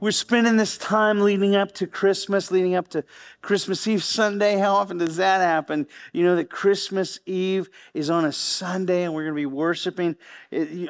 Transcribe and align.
We're 0.00 0.12
spending 0.12 0.56
this 0.56 0.78
time 0.78 1.22
leading 1.22 1.56
up 1.56 1.72
to 1.72 1.86
Christmas, 1.88 2.52
leading 2.52 2.76
up 2.76 2.86
to 2.90 3.02
Christmas 3.42 3.84
Eve 3.88 4.04
Sunday. 4.04 4.56
How 4.56 4.76
often 4.76 4.98
does 4.98 5.16
that 5.16 5.40
happen? 5.40 5.88
You 6.12 6.22
know 6.22 6.36
that 6.36 6.50
Christmas 6.50 7.18
Eve 7.26 7.68
is 7.94 8.08
on 8.08 8.24
a 8.24 8.30
Sunday 8.30 9.02
and 9.02 9.12
we're 9.12 9.24
going 9.24 9.34
to 9.34 9.40
be 9.40 9.46
worshiping. 9.46 10.14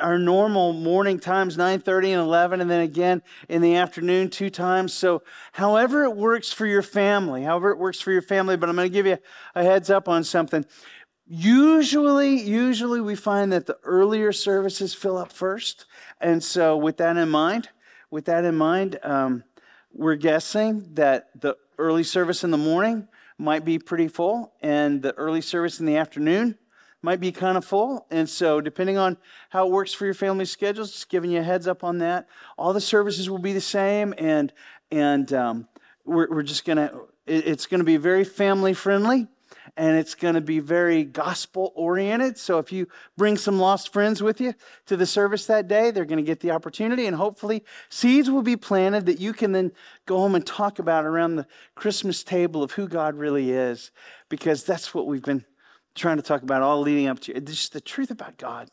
Our 0.03 0.19
normal 0.19 0.75
morning 0.75 1.19
times 1.19 1.57
9:30 1.57 2.13
and 2.13 2.21
11 2.21 2.61
and 2.61 2.71
then 2.71 2.83
again 2.83 3.23
in 3.49 3.63
the 3.63 3.77
afternoon 3.77 4.29
two 4.29 4.51
times. 4.51 4.93
So, 4.93 5.23
however 5.53 6.05
it 6.05 6.15
works 6.15 6.53
for 6.53 6.67
your 6.67 6.83
family, 6.83 7.45
however 7.45 7.71
it 7.71 7.79
works 7.79 8.03
for 8.03 8.13
your 8.13 8.21
family, 8.21 8.59
but 8.59 8.69
I'm 8.69 8.77
going 8.77 8.91
to 8.91 8.93
give 8.93 9.07
you 9.07 9.17
a 9.55 9.65
heads 9.65 9.89
up 9.89 10.07
on 10.07 10.23
something. 10.23 10.67
Usually, 11.27 12.41
usually 12.43 13.01
we 13.01 13.15
find 13.15 13.53
that 13.53 13.65
the 13.65 13.79
earlier 13.85 14.33
services 14.33 14.93
fill 14.93 15.17
up 15.17 15.33
first. 15.33 15.87
And 16.21 16.43
so 16.43 16.77
with 16.77 16.99
that 16.99 17.17
in 17.17 17.31
mind, 17.31 17.71
with 18.11 18.27
that 18.27 18.45
in 18.45 18.55
mind, 18.55 18.99
um, 19.03 19.45
we're 19.93 20.17
guessing 20.17 20.95
that 20.95 21.29
the 21.41 21.57
early 21.79 22.03
service 22.03 22.45
in 22.45 22.51
the 22.51 22.59
morning 22.59 23.09
might 23.39 23.65
be 23.65 23.79
pretty 23.79 24.09
full, 24.09 24.53
and 24.61 25.03
the 25.03 25.15
early 25.15 25.41
service 25.41 25.81
in 25.81 25.87
the 25.87 25.97
afternoon 25.97 26.57
might 27.03 27.21
be 27.21 27.31
kind 27.31 27.57
of 27.57 27.65
full. 27.65 28.07
And 28.11 28.29
so, 28.29 28.61
depending 28.61 28.99
on 28.99 29.17
how 29.51 29.67
it 29.67 29.73
works 29.73 29.93
for 29.93 30.05
your 30.05 30.15
family 30.15 30.45
schedules, 30.45 30.91
just 30.93 31.09
giving 31.09 31.31
you 31.31 31.41
a 31.41 31.43
heads 31.43 31.69
up 31.69 31.85
on 31.85 31.99
that. 31.99 32.29
All 32.57 32.73
the 32.73 32.81
services 32.81 33.31
will 33.31 33.39
be 33.39 33.53
the 33.53 33.61
same, 33.61 34.15
and 34.19 34.53
and 34.91 35.33
um, 35.33 35.69
we're, 36.05 36.29
we're 36.29 36.43
just 36.43 36.65
gonna. 36.65 36.93
it's 37.27 37.67
going 37.67 37.81
to 37.81 37.85
be 37.85 37.97
very 37.97 38.25
family 38.25 38.75
friendly 38.75 39.29
and 39.79 39.97
it's 39.97 40.17
going 40.17 40.35
to 40.35 40.41
be 40.41 40.59
very 40.59 41.05
gospel 41.05 41.73
oriented. 41.77 42.37
So 42.37 42.59
if 42.59 42.73
you 42.73 42.89
bring 43.17 43.37
some 43.37 43.61
lost 43.61 43.93
friends 43.93 44.21
with 44.21 44.41
you 44.41 44.55
to 44.87 44.97
the 44.97 45.07
service 45.07 45.47
that 45.47 45.69
day, 45.69 45.93
they're 45.93 46.05
going 46.05 46.19
to 46.19 46.25
get 46.25 46.41
the 46.41 46.51
opportunity, 46.51 47.07
and 47.07 47.17
hopefully, 47.17 47.65
seeds 47.89 48.29
will 48.29 48.43
be 48.43 48.57
planted 48.57 49.07
that 49.07 49.21
you 49.21 49.33
can 49.33 49.53
then 49.53 49.71
go 50.05 50.19
home 50.19 50.35
and 50.35 50.45
talk 50.45 50.81
about 50.81 51.05
around 51.05 51.37
the 51.37 51.47
Christmas 51.77 52.25
table 52.25 52.65
of 52.65 52.73
who 52.73 52.89
God 52.89 53.15
really 53.15 53.53
is, 53.53 53.93
because 54.29 54.65
that's 54.65 54.93
what 54.93 55.07
we've 55.07 55.23
been 55.23 55.45
trying 55.95 56.17
to 56.17 56.23
talk 56.23 56.43
about 56.43 56.63
all 56.63 56.81
leading 56.81 57.07
up 57.07 57.21
to. 57.21 57.33
It's 57.33 57.53
just 57.53 57.73
the 57.73 57.81
truth 57.81 58.11
about 58.11 58.37
God, 58.37 58.69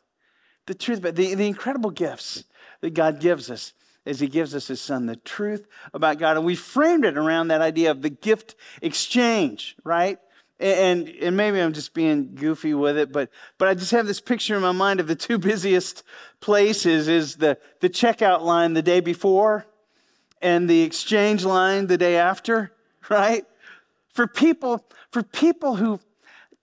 the 0.66 0.74
truth 0.74 1.00
about 1.00 1.16
the, 1.16 1.36
the 1.36 1.48
incredible 1.48 1.92
gifts 1.92 2.44
that 2.82 2.96
God 2.96 3.20
gives 3.20 3.52
us 3.52 3.74
as 4.08 4.20
he 4.20 4.28
gives 4.28 4.56
us 4.56 4.68
his 4.68 4.82
son, 4.82 5.06
the 5.06 5.16
truth 5.18 5.68
about 5.94 6.18
God. 6.18 6.38
And 6.38 6.46
we 6.46 6.56
framed 6.56 7.06
it 7.06 7.18
around 7.18 7.50
that 7.50 7.62
idea 7.62 7.92
of 7.92 8.02
the 8.02 8.10
gift 8.10 8.56
exchange, 8.82 9.76
right? 9.84 10.18
And 10.60 11.10
and 11.10 11.36
maybe 11.36 11.60
I'm 11.60 11.74
just 11.74 11.94
being 11.94 12.36
goofy 12.36 12.74
with 12.74 12.98
it, 12.98 13.12
but 13.12 13.30
but 13.58 13.68
I 13.68 13.74
just 13.74 13.92
have 13.92 14.08
this 14.08 14.22
picture 14.22 14.56
in 14.56 14.62
my 14.62 14.72
mind 14.72 15.00
of 15.00 15.08
the 15.08 15.16
two 15.16 15.38
busiest 15.40 16.04
places 16.40 17.08
is 17.08 17.36
the 17.36 17.58
the 17.82 17.90
checkout 17.90 18.42
line 18.42 18.74
the 18.74 18.82
day 18.82 19.00
before 19.00 19.66
and 20.42 20.70
the 20.70 20.82
exchange 20.84 21.44
line 21.44 21.88
the 21.88 21.98
day 21.98 22.18
after, 22.18 22.72
right? 23.10 23.46
For 24.14 24.28
people 24.28 24.86
for 25.12 25.24
people 25.24 25.76
who 25.76 26.00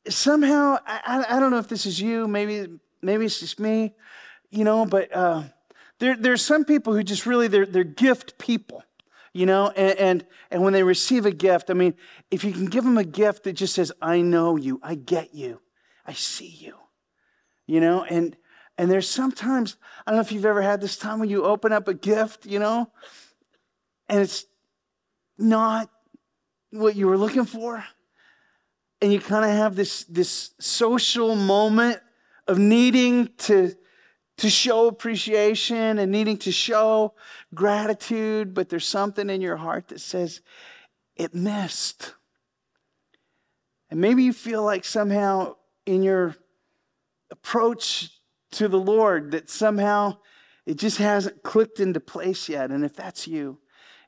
somehow 0.09 0.79
I, 0.87 1.25
I 1.29 1.41
don't 1.41 1.51
know 1.51 1.59
if 1.59 1.69
this 1.69 1.85
is 1.85 2.01
you, 2.01 2.27
maybe 2.27 2.69
maybe 3.03 3.27
it's 3.27 3.41
just 3.41 3.61
me, 3.61 3.95
you 4.51 4.65
know, 4.65 4.87
but 4.87 5.15
uh, 5.15 5.43
there 5.99 6.17
there's 6.17 6.43
some 6.43 6.65
people 6.65 6.95
who 6.95 7.03
just 7.03 7.27
really 7.27 7.49
they're 7.49 7.67
they're 7.67 7.85
gift 7.85 8.39
people 8.39 8.85
you 9.33 9.47
know 9.47 9.69
and, 9.77 9.99
and, 9.99 10.27
and 10.51 10.63
when 10.63 10.73
they 10.73 10.83
receive 10.83 11.27
a 11.27 11.31
gift 11.31 11.71
i 11.71 11.75
mean 11.75 11.95
if 12.31 12.45
you 12.45 12.53
can 12.53 12.67
give 12.67 12.85
them 12.85 12.99
a 12.99 13.05
gift 13.05 13.45
that 13.45 13.55
just 13.55 13.75
says 13.75 13.93
i 14.01 14.21
know 14.21 14.57
you 14.57 14.81
i 14.83 14.95
get 14.95 15.35
you 15.35 15.61
i 16.07 16.13
see 16.13 16.49
you 16.49 16.75
you 17.67 17.81
know 17.81 18.05
and 18.05 18.37
and 18.79 18.91
there's 18.91 19.09
sometimes 19.09 19.77
i 20.07 20.11
don't 20.11 20.19
know 20.19 20.23
if 20.23 20.33
you've 20.33 20.47
ever 20.47 20.63
had 20.63 20.81
this 20.81 20.97
time 20.97 21.19
when 21.19 21.29
you 21.29 21.45
open 21.45 21.73
up 21.73 21.89
a 21.89 21.95
gift 21.95 22.47
you 22.47 22.59
know 22.59 22.91
and 24.09 24.21
it's 24.21 24.45
not 25.39 25.91
what 26.71 26.97
you 26.97 27.07
were 27.07 27.19
looking 27.19 27.45
for 27.45 27.85
and 29.01 29.13
you 29.13 29.21
kind 29.21 29.45
of 29.45 29.51
have 29.51 29.75
this 29.75 30.05
this 30.05 30.55
social 30.61 31.35
moment 31.35 31.99
of 32.47 32.59
needing 32.59 33.29
to 33.39 33.75
to 34.39 34.51
show 34.51 34.89
appreciation 34.89 35.99
and 35.99 36.11
needing 36.11 36.39
to 36.39 36.53
show 36.53 37.15
gratitude, 37.55 38.55
but 38.55 38.69
there's 38.69 38.87
something 38.87 39.29
in 39.31 39.41
your 39.41 39.57
heart 39.57 39.89
that 39.89 40.01
says, 40.01 40.41
it 41.17 41.35
missed. 41.35 42.15
And 43.91 44.01
maybe 44.01 44.23
you 44.23 44.33
feel 44.33 44.65
like 44.65 44.85
somehow 44.85 45.57
in 45.85 46.03
your 46.03 46.35
approach 47.31 48.11
to 48.53 48.69
the 48.69 48.79
Lord 48.79 49.33
that 49.33 49.51
somehow 49.51 50.19
it 50.65 50.79
just 50.79 50.99
hasn't 50.99 51.43
clicked 51.43 51.81
into 51.81 52.01
place 52.01 52.49
yet. 52.49 52.71
And 52.71 52.85
if 52.85 52.95
that's 52.95 53.27
you, 53.27 53.59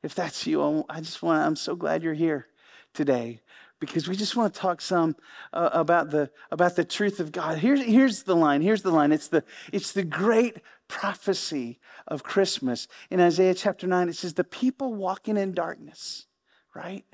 if 0.02 0.14
that's 0.14 0.46
you, 0.46 0.84
I 0.88 1.00
just 1.00 1.22
want, 1.22 1.46
I'm 1.46 1.56
so 1.56 1.76
glad 1.76 2.02
you're 2.02 2.14
here 2.14 2.46
today 2.92 3.40
because 3.86 4.08
we 4.08 4.16
just 4.16 4.36
want 4.36 4.54
to 4.54 4.60
talk 4.60 4.80
some 4.80 5.16
uh, 5.52 5.70
about 5.72 6.10
the 6.10 6.30
about 6.50 6.76
the 6.76 6.84
truth 6.84 7.20
of 7.20 7.32
God. 7.32 7.58
Here's 7.58 7.82
here's 7.82 8.22
the 8.22 8.36
line. 8.36 8.62
Here's 8.62 8.82
the 8.82 8.90
line. 8.90 9.12
It's 9.12 9.28
the 9.28 9.44
it's 9.72 9.92
the 9.92 10.04
great 10.04 10.60
prophecy 10.88 11.78
of 12.06 12.22
Christmas 12.22 12.88
in 13.10 13.20
Isaiah 13.20 13.54
chapter 13.54 13.86
nine. 13.86 14.08
It 14.08 14.16
says, 14.16 14.34
"The 14.34 14.44
people 14.44 14.94
walking 14.94 15.36
in 15.36 15.52
darkness, 15.52 16.26
right, 16.74 17.04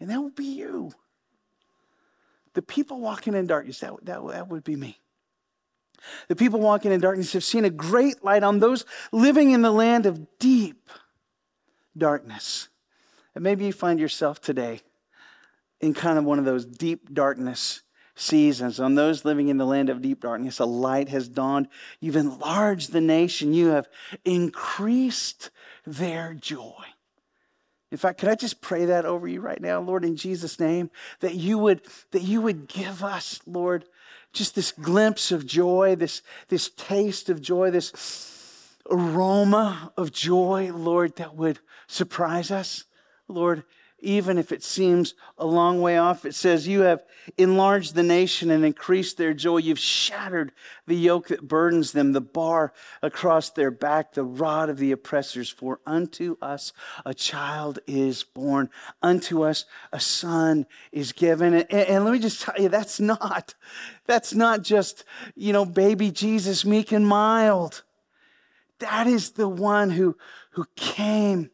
and 0.00 0.10
that 0.10 0.20
will 0.20 0.30
be 0.30 0.44
you. 0.44 0.92
The 2.54 2.62
people 2.62 3.00
walking 3.00 3.34
in 3.34 3.46
darkness. 3.46 3.80
That 3.80 4.04
that 4.04 4.26
that 4.28 4.48
would 4.48 4.64
be 4.64 4.76
me." 4.76 5.00
The 6.28 6.36
people 6.36 6.60
walking 6.60 6.92
in 6.92 7.00
darkness 7.00 7.32
have 7.32 7.44
seen 7.44 7.64
a 7.64 7.70
great 7.70 8.22
light 8.22 8.42
on 8.42 8.58
those 8.58 8.84
living 9.10 9.52
in 9.52 9.62
the 9.62 9.72
land 9.72 10.06
of 10.06 10.38
deep 10.38 10.90
darkness. 11.96 12.68
And 13.34 13.42
maybe 13.42 13.64
you 13.64 13.72
find 13.72 13.98
yourself 13.98 14.40
today 14.40 14.82
in 15.80 15.94
kind 15.94 16.18
of 16.18 16.24
one 16.24 16.38
of 16.38 16.44
those 16.44 16.64
deep 16.64 17.12
darkness 17.12 17.82
seasons. 18.14 18.80
On 18.80 18.94
those 18.94 19.24
living 19.24 19.48
in 19.48 19.56
the 19.56 19.66
land 19.66 19.90
of 19.90 20.02
deep 20.02 20.20
darkness, 20.20 20.58
a 20.58 20.64
light 20.64 21.08
has 21.08 21.28
dawned. 21.28 21.68
You've 22.00 22.16
enlarged 22.16 22.92
the 22.92 23.00
nation, 23.00 23.52
you 23.52 23.68
have 23.68 23.88
increased 24.24 25.50
their 25.86 26.34
joy. 26.34 26.84
In 27.90 27.98
fact, 27.98 28.18
could 28.18 28.28
I 28.28 28.34
just 28.34 28.60
pray 28.60 28.86
that 28.86 29.04
over 29.04 29.28
you 29.28 29.40
right 29.40 29.60
now, 29.60 29.80
Lord, 29.80 30.04
in 30.04 30.16
Jesus' 30.16 30.58
name, 30.58 30.90
that 31.20 31.34
you 31.34 31.58
would, 31.58 31.82
that 32.10 32.22
you 32.22 32.40
would 32.40 32.66
give 32.66 33.04
us, 33.04 33.40
Lord, 33.46 33.84
just 34.32 34.56
this 34.56 34.72
glimpse 34.72 35.30
of 35.30 35.46
joy, 35.46 35.94
this, 35.94 36.22
this 36.48 36.70
taste 36.70 37.30
of 37.30 37.40
joy, 37.40 37.70
this 37.70 38.76
aroma 38.90 39.92
of 39.96 40.10
joy, 40.10 40.72
Lord, 40.74 41.14
that 41.16 41.36
would 41.36 41.60
surprise 41.86 42.50
us. 42.50 42.84
Lord, 43.28 43.62
even 44.04 44.38
if 44.38 44.52
it 44.52 44.62
seems 44.62 45.14
a 45.38 45.46
long 45.46 45.80
way 45.80 45.96
off. 45.98 46.24
It 46.24 46.34
says, 46.34 46.68
You 46.68 46.82
have 46.82 47.04
enlarged 47.38 47.94
the 47.94 48.02
nation 48.02 48.50
and 48.50 48.64
increased 48.64 49.16
their 49.16 49.34
joy. 49.34 49.58
You've 49.58 49.78
shattered 49.78 50.52
the 50.86 50.94
yoke 50.94 51.28
that 51.28 51.48
burdens 51.48 51.92
them, 51.92 52.12
the 52.12 52.20
bar 52.20 52.72
across 53.02 53.50
their 53.50 53.70
back, 53.70 54.12
the 54.12 54.22
rod 54.22 54.68
of 54.68 54.78
the 54.78 54.92
oppressors. 54.92 55.48
For 55.48 55.80
unto 55.86 56.36
us 56.40 56.72
a 57.04 57.14
child 57.14 57.78
is 57.86 58.22
born, 58.22 58.70
unto 59.02 59.42
us 59.42 59.64
a 59.92 60.00
son 60.00 60.66
is 60.92 61.12
given. 61.12 61.54
And, 61.54 61.72
and 61.72 62.04
let 62.04 62.12
me 62.12 62.18
just 62.18 62.42
tell 62.42 62.60
you, 62.60 62.68
that's 62.68 63.00
not, 63.00 63.54
that's 64.06 64.34
not 64.34 64.62
just, 64.62 65.04
you 65.34 65.52
know, 65.52 65.64
baby 65.64 66.10
Jesus, 66.10 66.64
meek 66.64 66.92
and 66.92 67.06
mild. 67.06 67.82
That 68.80 69.06
is 69.06 69.30
the 69.30 69.48
one 69.48 69.90
who, 69.90 70.16
who 70.50 70.66
came 70.76 71.50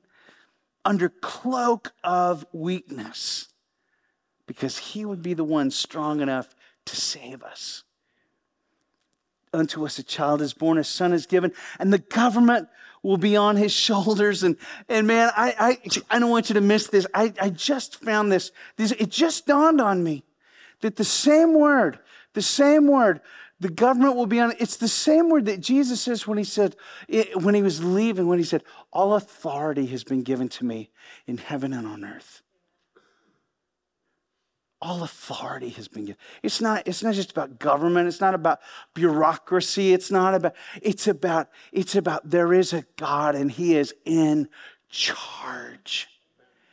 under 0.84 1.08
cloak 1.08 1.92
of 2.02 2.46
weakness 2.52 3.48
because 4.46 4.78
he 4.78 5.04
would 5.04 5.22
be 5.22 5.34
the 5.34 5.44
one 5.44 5.70
strong 5.70 6.20
enough 6.20 6.54
to 6.86 6.96
save 6.96 7.42
us. 7.42 7.84
Unto 9.52 9.84
us 9.84 9.98
a 9.98 10.02
child 10.02 10.42
is 10.42 10.54
born, 10.54 10.78
a 10.78 10.84
son 10.84 11.12
is 11.12 11.26
given, 11.26 11.52
and 11.78 11.92
the 11.92 11.98
government 11.98 12.68
will 13.02 13.16
be 13.16 13.36
on 13.36 13.56
his 13.56 13.72
shoulders. 13.72 14.42
And, 14.42 14.56
and 14.88 15.06
man, 15.06 15.30
I, 15.36 15.54
I, 15.58 16.16
I 16.16 16.18
don't 16.18 16.30
want 16.30 16.50
you 16.50 16.54
to 16.54 16.60
miss 16.60 16.88
this. 16.88 17.06
I, 17.14 17.32
I 17.40 17.50
just 17.50 18.02
found 18.02 18.30
this, 18.30 18.52
this. 18.76 18.92
It 18.92 19.10
just 19.10 19.46
dawned 19.46 19.80
on 19.80 20.02
me 20.02 20.24
that 20.80 20.96
the 20.96 21.04
same 21.04 21.54
word, 21.54 21.98
the 22.34 22.42
same 22.42 22.86
word 22.86 23.20
the 23.60 23.68
government 23.68 24.16
will 24.16 24.26
be 24.26 24.40
on 24.40 24.52
it's 24.58 24.76
the 24.78 24.88
same 24.88 25.28
word 25.28 25.44
that 25.44 25.60
jesus 25.60 26.00
says 26.00 26.26
when 26.26 26.38
he 26.38 26.44
said 26.44 26.74
when 27.34 27.54
he 27.54 27.62
was 27.62 27.84
leaving 27.84 28.26
when 28.26 28.38
he 28.38 28.44
said 28.44 28.62
all 28.92 29.14
authority 29.14 29.86
has 29.86 30.02
been 30.02 30.22
given 30.22 30.48
to 30.48 30.64
me 30.64 30.90
in 31.26 31.38
heaven 31.38 31.72
and 31.72 31.86
on 31.86 32.04
earth. 32.04 32.42
All 34.82 35.02
authority 35.02 35.68
has 35.70 35.88
been 35.88 36.06
given. 36.06 36.18
It's 36.42 36.60
not 36.60 36.88
it's 36.88 37.02
not 37.02 37.14
just 37.14 37.30
about 37.30 37.58
government. 37.58 38.08
It's 38.08 38.20
not 38.20 38.34
about 38.34 38.60
bureaucracy. 38.94 39.92
It's 39.92 40.10
not 40.10 40.34
about 40.34 40.54
it's 40.80 41.06
about 41.06 41.48
it's 41.70 41.96
about 41.96 42.28
there 42.28 42.54
is 42.54 42.72
a 42.72 42.84
god 42.96 43.34
and 43.34 43.50
he 43.50 43.76
is 43.76 43.94
in 44.06 44.48
charge 44.88 46.08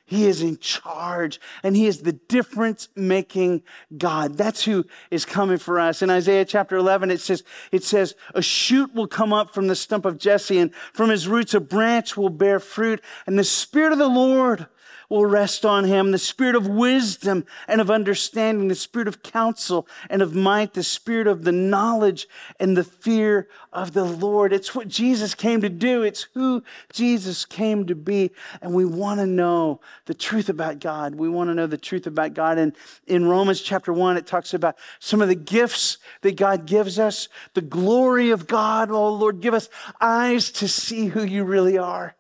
He 0.08 0.26
is 0.26 0.42
in 0.42 0.58
charge 0.60 1.40
and 1.64 1.76
he 1.76 1.86
is 1.86 2.02
the 2.02 2.14
difference 2.14 2.88
making 2.96 3.62
God. 3.98 4.38
That's 4.38 4.64
who 4.64 4.86
is 5.12 5.26
coming 5.26 5.58
for 5.58 5.82
us. 5.82 6.02
In 6.02 6.10
Isaiah 6.10 6.46
chapter 6.46 6.78
11, 6.78 7.12
it 7.12 7.20
says, 7.20 7.44
it 7.74 7.84
says, 7.84 8.16
a 8.34 8.42
shoot 8.42 8.96
will 8.96 9.08
come 9.08 9.34
up 9.34 9.54
from 9.54 9.68
the 9.68 9.76
stump 9.76 10.06
of 10.06 10.18
Jesse 10.18 10.60
and 10.60 10.74
from 10.94 11.10
his 11.10 11.28
roots 11.28 11.54
a 11.54 11.60
branch 11.60 12.16
will 12.16 12.30
bear 12.30 12.62
fruit 12.62 13.04
and 13.26 13.38
the 13.38 13.44
spirit 13.44 13.92
of 13.92 14.00
the 14.00 14.08
Lord 14.08 14.68
will 15.10 15.26
rest 15.26 15.66
on 15.66 15.86
him 15.86 16.12
the 16.12 16.18
spirit 16.18 16.56
of 16.56 16.68
wisdom 16.68 17.46
and 17.68 17.80
of 17.80 17.90
understanding, 17.90 18.68
the 18.68 18.76
spirit 18.76 19.08
of 19.08 19.24
counsel 19.24 19.88
and 20.10 20.22
of 20.22 20.36
might, 20.36 20.74
the 20.74 20.84
spirit 20.84 21.28
of 21.28 21.44
the 21.44 21.52
knowledge 21.52 22.28
and 22.60 22.76
the 22.76 22.84
fear 22.84 23.48
of 23.72 23.94
the 23.94 24.04
Lord. 24.04 24.52
It's 24.52 24.76
what 24.76 24.88
Jesus 24.88 25.34
came 25.34 25.62
to 25.62 25.70
do, 25.70 26.04
it's 26.04 26.24
who 26.34 26.64
Jesus 26.92 27.46
came 27.46 27.86
to 27.88 27.96
be. 27.96 28.32
And 28.62 28.74
we 28.74 28.86
want 28.86 29.20
to 29.20 29.26
know 29.26 29.80
the 30.06 30.14
truth 30.14 30.50
about 30.50 30.80
God. 30.80 31.16
We 31.16 31.30
want 31.30 31.50
to 31.50 31.54
know 31.54 31.68
the 31.68 31.78
truth 31.78 32.08
about 32.08 32.34
God. 32.34 32.58
And 32.58 32.76
in 33.06 33.28
Romans 33.28 33.62
chapter 33.62 33.94
1, 33.94 34.18
it 34.18 34.28
talks 34.28 34.54
about 34.54 34.76
some 35.00 35.22
of 35.22 35.28
the 35.28 35.36
gifts 35.36 35.98
that 36.22 36.36
God 36.36 36.66
gives 36.66 37.00
us, 37.00 37.30
the 37.54 37.62
glory 37.62 38.32
of 38.32 38.48
God. 38.48 38.92
Oh, 38.92 39.14
Lord, 39.14 39.40
give 39.40 39.54
us 39.54 39.70
eyes 40.02 40.52
to 40.52 40.68
see 40.68 41.06
who 41.06 41.24
you 41.24 41.44
really 41.44 41.78
are 41.78 42.17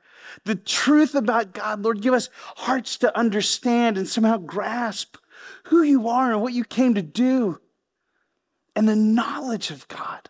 the 0.47 0.55
truth 0.55 1.13
about 1.13 1.53
God. 1.53 1.83
Lord, 1.83 2.01
give 2.01 2.13
us 2.13 2.29
hearts 2.55 2.97
to 2.99 3.15
understand 3.17 3.97
and 3.97 4.07
somehow 4.07 4.38
grasp 4.38 5.17
who 5.65 5.83
you 5.83 6.07
are 6.07 6.31
and 6.31 6.41
what 6.41 6.53
you 6.53 6.63
came 6.63 6.95
to 6.95 7.01
do 7.01 7.59
and 8.75 8.88
the 8.88 8.95
knowledge 8.95 9.69
of 9.69 9.88
God. 9.88 10.29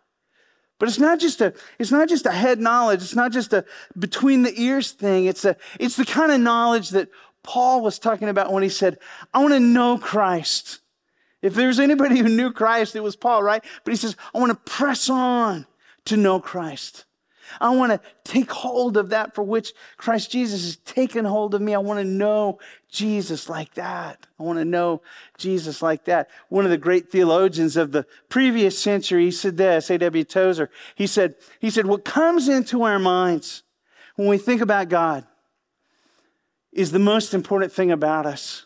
But 0.79 0.89
it's 0.89 0.99
not 0.99 1.19
just 1.19 1.41
a 1.41 1.53
it's 1.79 1.91
not 1.91 2.09
just 2.09 2.25
a 2.25 2.31
head 2.31 2.59
knowledge, 2.59 3.01
it's 3.01 3.15
not 3.15 3.31
just 3.31 3.53
a 3.53 3.65
between 3.97 4.43
the 4.43 4.59
ears 4.59 4.91
thing. 4.91 5.25
It's 5.25 5.45
a 5.45 5.55
it's 5.79 5.95
the 5.95 6.05
kind 6.05 6.31
of 6.31 6.39
knowledge 6.39 6.89
that 6.89 7.09
Paul 7.43 7.81
was 7.81 7.97
talking 7.97 8.29
about 8.29 8.51
when 8.51 8.63
he 8.63 8.69
said, 8.69 8.99
I 9.33 9.39
want 9.39 9.53
to 9.53 9.59
know 9.59 9.97
Christ. 9.97 10.79
If 11.41 11.53
there's 11.53 11.79
anybody 11.79 12.17
who 12.17 12.27
knew 12.27 12.51
Christ, 12.51 12.95
it 12.95 13.03
was 13.03 13.15
Paul, 13.15 13.41
right? 13.43 13.63
But 13.83 13.91
he 13.91 13.97
says, 13.97 14.15
I 14.33 14.39
want 14.39 14.51
to 14.51 14.71
press 14.71 15.09
on 15.09 15.65
to 16.05 16.17
know 16.17 16.39
Christ. 16.39 17.05
I 17.59 17.69
want 17.69 17.91
to 17.91 18.01
take 18.23 18.51
hold 18.51 18.97
of 18.97 19.09
that 19.09 19.35
for 19.35 19.43
which 19.43 19.73
Christ 19.97 20.31
Jesus 20.31 20.65
has 20.65 20.75
taken 20.77 21.25
hold 21.25 21.53
of 21.53 21.61
me. 21.61 21.73
I 21.73 21.79
want 21.79 21.99
to 21.99 22.05
know 22.05 22.59
Jesus 22.89 23.49
like 23.49 23.73
that. 23.75 24.25
I 24.39 24.43
want 24.43 24.59
to 24.59 24.65
know 24.65 25.01
Jesus 25.37 25.81
like 25.81 26.05
that. 26.05 26.29
One 26.49 26.65
of 26.65 26.71
the 26.71 26.77
great 26.77 27.11
theologians 27.11 27.77
of 27.77 27.91
the 27.91 28.05
previous 28.29 28.77
century, 28.77 29.25
he 29.25 29.31
said 29.31 29.57
this, 29.57 29.89
A.W. 29.89 30.23
Tozer. 30.23 30.69
He 30.95 31.07
said, 31.07 31.35
he 31.59 31.69
said, 31.69 31.85
what 31.85 32.05
comes 32.05 32.47
into 32.47 32.83
our 32.83 32.99
minds 32.99 33.63
when 34.15 34.27
we 34.27 34.37
think 34.37 34.61
about 34.61 34.89
God 34.89 35.25
is 36.71 36.91
the 36.91 36.99
most 36.99 37.33
important 37.33 37.71
thing 37.71 37.91
about 37.91 38.25
us. 38.25 38.65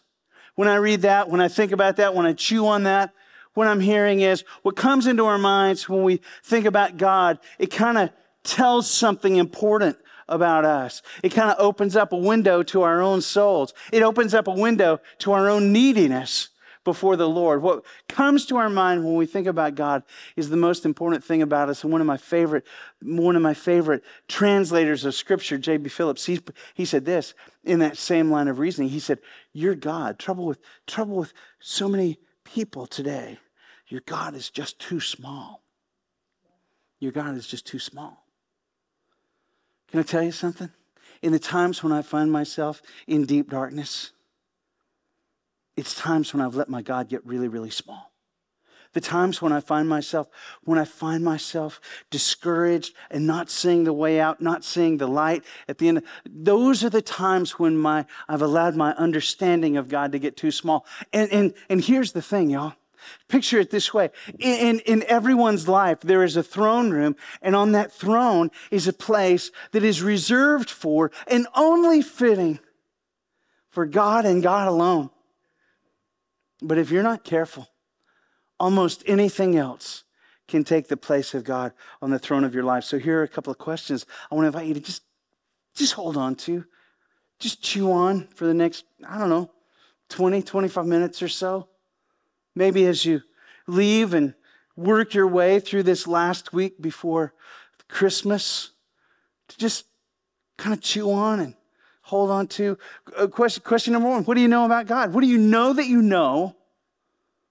When 0.55 0.67
I 0.67 0.75
read 0.75 1.03
that, 1.03 1.29
when 1.29 1.41
I 1.41 1.47
think 1.47 1.71
about 1.71 1.95
that, 1.97 2.13
when 2.13 2.25
I 2.25 2.33
chew 2.33 2.67
on 2.67 2.83
that, 2.83 3.13
what 3.53 3.67
I'm 3.67 3.79
hearing 3.79 4.21
is 4.21 4.43
what 4.61 4.75
comes 4.75 5.07
into 5.07 5.25
our 5.25 5.37
minds 5.37 5.87
when 5.87 6.03
we 6.03 6.21
think 6.43 6.65
about 6.65 6.97
God, 6.97 7.39
it 7.59 7.67
kind 7.67 7.97
of 7.97 8.09
tells 8.43 8.89
something 8.89 9.35
important 9.35 9.97
about 10.27 10.65
us. 10.65 11.01
It 11.23 11.29
kind 11.29 11.51
of 11.51 11.59
opens 11.59 11.95
up 11.95 12.13
a 12.13 12.17
window 12.17 12.63
to 12.63 12.81
our 12.83 13.01
own 13.01 13.21
souls. 13.21 13.73
It 13.91 14.01
opens 14.01 14.33
up 14.33 14.47
a 14.47 14.53
window 14.53 14.99
to 15.19 15.33
our 15.33 15.49
own 15.49 15.73
neediness 15.73 16.49
before 16.83 17.15
the 17.15 17.29
Lord. 17.29 17.61
What 17.61 17.83
comes 18.07 18.45
to 18.47 18.57
our 18.57 18.69
mind 18.69 19.03
when 19.03 19.15
we 19.15 19.25
think 19.25 19.45
about 19.45 19.75
God 19.75 20.03
is 20.35 20.49
the 20.49 20.57
most 20.57 20.85
important 20.85 21.23
thing 21.23 21.41
about 21.41 21.69
us. 21.69 21.83
And 21.83 21.91
one 21.91 22.01
of 22.01 22.07
my 22.07 22.17
favorite, 22.17 22.65
one 23.01 23.35
of 23.35 23.41
my 23.41 23.53
favorite 23.53 24.03
translators 24.27 25.05
of 25.05 25.13
Scripture, 25.13 25.57
J.B. 25.57 25.89
Phillips, 25.89 26.25
he, 26.25 26.39
he 26.73 26.85
said 26.85 27.05
this 27.05 27.33
in 27.63 27.79
that 27.79 27.97
same 27.97 28.31
line 28.31 28.47
of 28.47 28.57
reasoning. 28.57 28.89
He 28.89 28.99
said, 28.99 29.19
"Your 29.53 29.75
God, 29.75 30.17
trouble 30.17 30.45
with 30.45 30.59
trouble 30.87 31.17
with 31.17 31.33
so 31.59 31.87
many 31.87 32.17
people 32.43 32.87
today. 32.87 33.37
Your 33.87 34.01
God 34.01 34.33
is 34.33 34.49
just 34.49 34.79
too 34.79 34.99
small. 34.99 35.61
Your 36.99 37.11
God 37.11 37.35
is 37.35 37.45
just 37.45 37.67
too 37.67 37.79
small." 37.79 38.20
Can 39.91 39.99
I 39.99 40.03
tell 40.03 40.23
you 40.23 40.31
something? 40.31 40.71
In 41.21 41.33
the 41.33 41.39
times 41.39 41.83
when 41.83 41.91
I 41.91 42.01
find 42.01 42.31
myself 42.31 42.81
in 43.07 43.25
deep 43.25 43.49
darkness, 43.49 44.11
it's 45.75 45.93
times 45.93 46.33
when 46.33 46.41
I've 46.41 46.55
let 46.55 46.69
my 46.69 46.81
God 46.81 47.09
get 47.09 47.25
really, 47.25 47.47
really 47.47 47.69
small. 47.69 48.11
The 48.93 49.01
times 49.01 49.41
when 49.41 49.53
I 49.53 49.61
find 49.61 49.87
myself, 49.87 50.27
when 50.63 50.77
I 50.77 50.83
find 50.83 51.23
myself 51.23 51.79
discouraged 52.09 52.93
and 53.09 53.25
not 53.25 53.49
seeing 53.49 53.85
the 53.85 53.93
way 53.93 54.19
out, 54.19 54.41
not 54.41 54.65
seeing 54.65 54.97
the 54.97 55.07
light 55.07 55.45
at 55.69 55.77
the 55.77 55.87
end, 55.87 56.03
those 56.25 56.83
are 56.83 56.89
the 56.89 57.01
times 57.01 57.57
when 57.57 57.77
my 57.77 58.05
I've 58.27 58.41
allowed 58.41 58.75
my 58.75 58.93
understanding 58.95 59.77
of 59.77 59.87
God 59.87 60.11
to 60.11 60.19
get 60.19 60.35
too 60.35 60.51
small. 60.51 60.85
And 61.13 61.31
and 61.31 61.53
and 61.69 61.81
here's 61.81 62.11
the 62.11 62.21
thing, 62.21 62.49
y'all. 62.49 62.73
Picture 63.27 63.59
it 63.59 63.69
this 63.69 63.93
way. 63.93 64.09
In, 64.39 64.79
in 64.81 65.03
everyone's 65.03 65.67
life, 65.67 66.01
there 66.01 66.23
is 66.23 66.37
a 66.37 66.43
throne 66.43 66.91
room, 66.91 67.15
and 67.41 67.55
on 67.55 67.71
that 67.73 67.91
throne 67.91 68.51
is 68.69 68.87
a 68.87 68.93
place 68.93 69.51
that 69.71 69.83
is 69.83 70.01
reserved 70.01 70.69
for 70.69 71.11
and 71.27 71.47
only 71.55 72.01
fitting 72.01 72.59
for 73.69 73.85
God 73.85 74.25
and 74.25 74.43
God 74.43 74.67
alone. 74.67 75.09
But 76.61 76.77
if 76.77 76.91
you're 76.91 77.03
not 77.03 77.23
careful, 77.23 77.67
almost 78.59 79.03
anything 79.07 79.57
else 79.57 80.03
can 80.47 80.63
take 80.63 80.87
the 80.87 80.97
place 80.97 81.33
of 81.33 81.43
God 81.43 81.71
on 82.01 82.11
the 82.11 82.19
throne 82.19 82.43
of 82.43 82.53
your 82.53 82.63
life. 82.63 82.83
So 82.83 82.99
here 82.99 83.19
are 83.19 83.23
a 83.23 83.27
couple 83.27 83.51
of 83.51 83.57
questions 83.57 84.05
I 84.29 84.35
want 84.35 84.43
to 84.43 84.47
invite 84.47 84.67
you 84.67 84.73
to 84.75 84.79
just, 84.79 85.01
just 85.73 85.93
hold 85.93 86.17
on 86.17 86.35
to. 86.35 86.65
Just 87.39 87.63
chew 87.63 87.91
on 87.91 88.27
for 88.35 88.45
the 88.45 88.53
next, 88.53 88.85
I 89.07 89.17
don't 89.17 89.29
know, 89.29 89.49
20, 90.09 90.43
25 90.43 90.85
minutes 90.85 91.23
or 91.23 91.29
so. 91.29 91.69
Maybe 92.55 92.85
as 92.85 93.05
you 93.05 93.21
leave 93.67 94.13
and 94.13 94.33
work 94.75 95.13
your 95.13 95.27
way 95.27 95.59
through 95.59 95.83
this 95.83 96.07
last 96.07 96.53
week 96.53 96.81
before 96.81 97.33
Christmas, 97.87 98.71
to 99.49 99.57
just 99.57 99.85
kind 100.57 100.73
of 100.73 100.81
chew 100.81 101.11
on 101.11 101.39
and 101.39 101.55
hold 102.01 102.29
on 102.29 102.47
to. 102.47 102.77
Uh, 103.17 103.27
question, 103.27 103.63
question 103.63 103.93
number 103.93 104.09
one 104.09 104.23
What 104.23 104.35
do 104.35 104.41
you 104.41 104.47
know 104.47 104.65
about 104.65 104.87
God? 104.87 105.13
What 105.13 105.21
do 105.21 105.27
you 105.27 105.37
know 105.37 105.73
that 105.73 105.87
you 105.87 106.01
know 106.01 106.55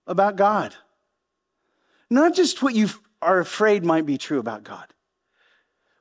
about 0.06 0.36
God? 0.36 0.74
Not 2.08 2.34
just 2.34 2.62
what 2.62 2.74
you 2.74 2.88
are 3.22 3.38
afraid 3.38 3.84
might 3.84 4.06
be 4.06 4.18
true 4.18 4.38
about 4.38 4.64
God. 4.64 4.86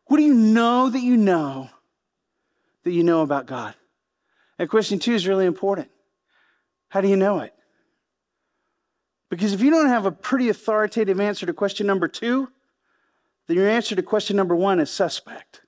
What 0.05 0.17
do 0.17 0.23
you 0.23 0.33
know 0.33 0.89
that 0.89 1.01
you 1.01 1.17
know 1.17 1.69
that 2.83 2.91
you 2.91 3.03
know 3.03 3.21
about 3.21 3.45
God? 3.45 3.75
And 4.57 4.69
question 4.69 4.99
two 4.99 5.13
is 5.13 5.27
really 5.27 5.45
important. 5.45 5.89
How 6.89 7.01
do 7.01 7.07
you 7.07 7.15
know 7.15 7.39
it? 7.39 7.53
Because 9.29 9.53
if 9.53 9.61
you 9.61 9.69
don't 9.69 9.87
have 9.87 10.05
a 10.05 10.11
pretty 10.11 10.49
authoritative 10.49 11.19
answer 11.19 11.45
to 11.45 11.53
question 11.53 11.85
number 11.85 12.07
two, 12.07 12.49
then 13.47 13.57
your 13.57 13.69
answer 13.69 13.95
to 13.95 14.03
question 14.03 14.35
number 14.35 14.55
one 14.55 14.79
is 14.79 14.89
suspect. 14.89 15.61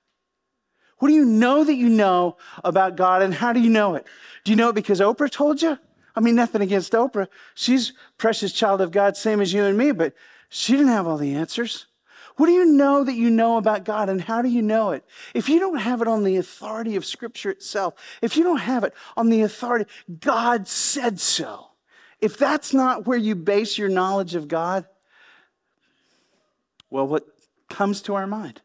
What 0.98 1.08
do 1.08 1.14
you 1.14 1.24
know 1.24 1.64
that 1.64 1.74
you 1.74 1.88
know 1.88 2.36
about 2.62 2.96
God 2.96 3.22
and 3.22 3.34
how 3.34 3.52
do 3.52 3.60
you 3.60 3.70
know 3.70 3.94
it? 3.94 4.06
Do 4.44 4.52
you 4.52 4.56
know 4.56 4.68
it 4.68 4.74
because 4.74 5.00
Oprah 5.00 5.30
told 5.30 5.62
you? 5.62 5.78
I 6.14 6.20
mean, 6.20 6.34
nothing 6.34 6.62
against 6.62 6.92
Oprah. 6.92 7.28
She's 7.54 7.92
precious 8.18 8.52
child 8.52 8.80
of 8.80 8.90
God, 8.90 9.16
same 9.16 9.40
as 9.40 9.52
you 9.52 9.64
and 9.64 9.78
me, 9.78 9.92
but 9.92 10.14
she 10.48 10.72
didn't 10.72 10.88
have 10.88 11.06
all 11.06 11.16
the 11.16 11.34
answers. 11.34 11.86
What 12.36 12.46
do 12.46 12.52
you 12.52 12.64
know 12.64 13.04
that 13.04 13.14
you 13.14 13.30
know 13.30 13.56
about 13.56 13.84
God 13.84 14.08
and 14.08 14.20
how 14.20 14.42
do 14.42 14.48
you 14.48 14.62
know 14.62 14.92
it? 14.92 15.04
If 15.34 15.48
you 15.48 15.58
don't 15.58 15.78
have 15.78 16.02
it 16.02 16.08
on 16.08 16.24
the 16.24 16.36
authority 16.36 16.96
of 16.96 17.04
Scripture 17.04 17.50
itself, 17.50 17.94
if 18.22 18.36
you 18.36 18.44
don't 18.44 18.58
have 18.58 18.84
it 18.84 18.94
on 19.16 19.28
the 19.28 19.42
authority, 19.42 19.90
God 20.20 20.68
said 20.68 21.20
so 21.20 21.71
if 22.22 22.38
that's 22.38 22.72
not 22.72 23.04
where 23.04 23.18
you 23.18 23.34
base 23.34 23.76
your 23.76 23.88
knowledge 23.88 24.36
of 24.36 24.46
God, 24.46 24.86
well, 26.88 27.06
what 27.06 27.26
comes 27.68 28.00
to 28.02 28.14
our 28.14 28.28
mind 28.28 28.60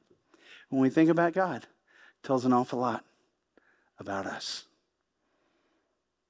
when 0.70 0.82
we 0.82 0.90
think 0.90 1.10
about 1.10 1.34
God 1.34 1.66
tells 2.22 2.46
an 2.46 2.54
awful 2.54 2.80
lot 2.80 3.04
about 4.00 4.28
us. 4.28 4.66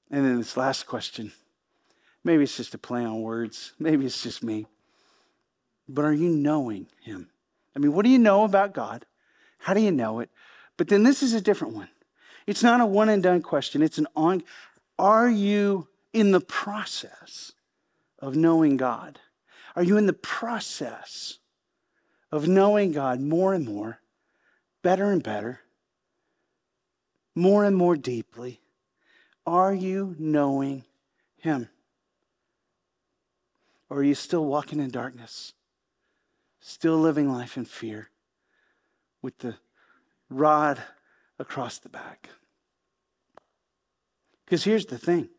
And 0.09 0.25
then 0.25 0.37
this 0.37 0.55
last 0.55 0.87
question 0.87 1.33
maybe 2.23 2.43
it's 2.43 2.57
just 2.57 2.73
a 2.73 2.77
play 2.77 3.05
on 3.05 3.21
words, 3.21 3.73
maybe 3.79 4.05
it's 4.05 4.23
just 4.23 4.43
me. 4.43 4.65
But 5.87 6.05
are 6.05 6.13
you 6.13 6.29
knowing 6.29 6.87
Him? 7.01 7.29
I 7.75 7.79
mean, 7.79 7.93
what 7.93 8.03
do 8.03 8.11
you 8.11 8.19
know 8.19 8.43
about 8.43 8.73
God? 8.73 9.05
How 9.59 9.73
do 9.73 9.81
you 9.81 9.91
know 9.91 10.19
it? 10.19 10.29
But 10.77 10.87
then 10.87 11.03
this 11.03 11.23
is 11.23 11.33
a 11.33 11.41
different 11.41 11.73
one. 11.73 11.89
It's 12.45 12.63
not 12.63 12.81
a 12.81 12.85
one 12.85 13.09
and 13.09 13.23
done 13.23 13.41
question. 13.41 13.81
It's 13.81 13.97
an 13.97 14.07
on. 14.15 14.43
Are 14.99 15.29
you 15.29 15.87
in 16.19 16.31
the 16.31 16.41
process 16.41 17.51
of 18.19 18.35
knowing 18.35 18.75
God? 18.75 19.19
Are 19.75 19.83
you 19.83 19.97
in 19.97 20.07
the 20.07 20.13
process 20.13 21.37
of 22.31 22.47
knowing 22.47 22.91
God 22.91 23.21
more 23.21 23.53
and 23.53 23.63
more, 23.63 23.99
better 24.81 25.11
and 25.11 25.21
better, 25.21 25.61
more 27.35 27.63
and 27.63 27.75
more 27.75 27.95
deeply? 27.95 28.59
Are 29.45 29.73
you 29.73 30.15
knowing 30.17 30.85
Him? 31.37 31.69
Or 33.89 33.99
are 33.99 34.03
you 34.03 34.15
still 34.15 34.45
walking 34.45 34.79
in 34.79 34.89
darkness, 34.89 35.53
still 36.59 36.97
living 36.97 37.31
life 37.31 37.55
in 37.57 37.65
fear 37.65 38.09
with 39.21 39.37
the 39.37 39.55
rod 40.31 40.81
across 41.37 41.77
the 41.77 41.89
back? 41.89 42.29
Because 44.43 44.63
here's 44.63 44.87
the 44.87 44.97
thing. 44.97 45.29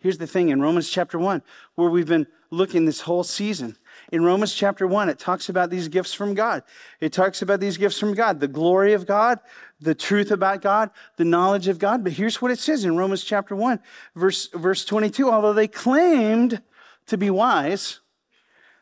Here's 0.00 0.18
the 0.18 0.26
thing 0.26 0.50
in 0.50 0.62
Romans 0.62 0.88
chapter 0.88 1.18
1, 1.18 1.42
where 1.74 1.90
we've 1.90 2.06
been 2.06 2.28
looking 2.50 2.84
this 2.84 3.00
whole 3.00 3.24
season. 3.24 3.76
In 4.12 4.24
Romans 4.24 4.54
chapter 4.54 4.86
1, 4.86 5.08
it 5.08 5.18
talks 5.18 5.48
about 5.48 5.70
these 5.70 5.88
gifts 5.88 6.14
from 6.14 6.34
God. 6.34 6.62
It 7.00 7.12
talks 7.12 7.42
about 7.42 7.58
these 7.58 7.76
gifts 7.76 7.98
from 7.98 8.14
God, 8.14 8.38
the 8.38 8.48
glory 8.48 8.92
of 8.92 9.06
God, 9.06 9.40
the 9.80 9.94
truth 9.94 10.30
about 10.30 10.62
God, 10.62 10.90
the 11.16 11.24
knowledge 11.24 11.66
of 11.66 11.80
God. 11.80 12.04
But 12.04 12.12
here's 12.12 12.40
what 12.40 12.52
it 12.52 12.60
says 12.60 12.84
in 12.84 12.96
Romans 12.96 13.24
chapter 13.24 13.56
1, 13.56 13.80
verse, 14.14 14.48
verse 14.54 14.84
22 14.84 15.30
although 15.30 15.52
they 15.52 15.68
claimed 15.68 16.62
to 17.06 17.18
be 17.18 17.30
wise, 17.30 18.00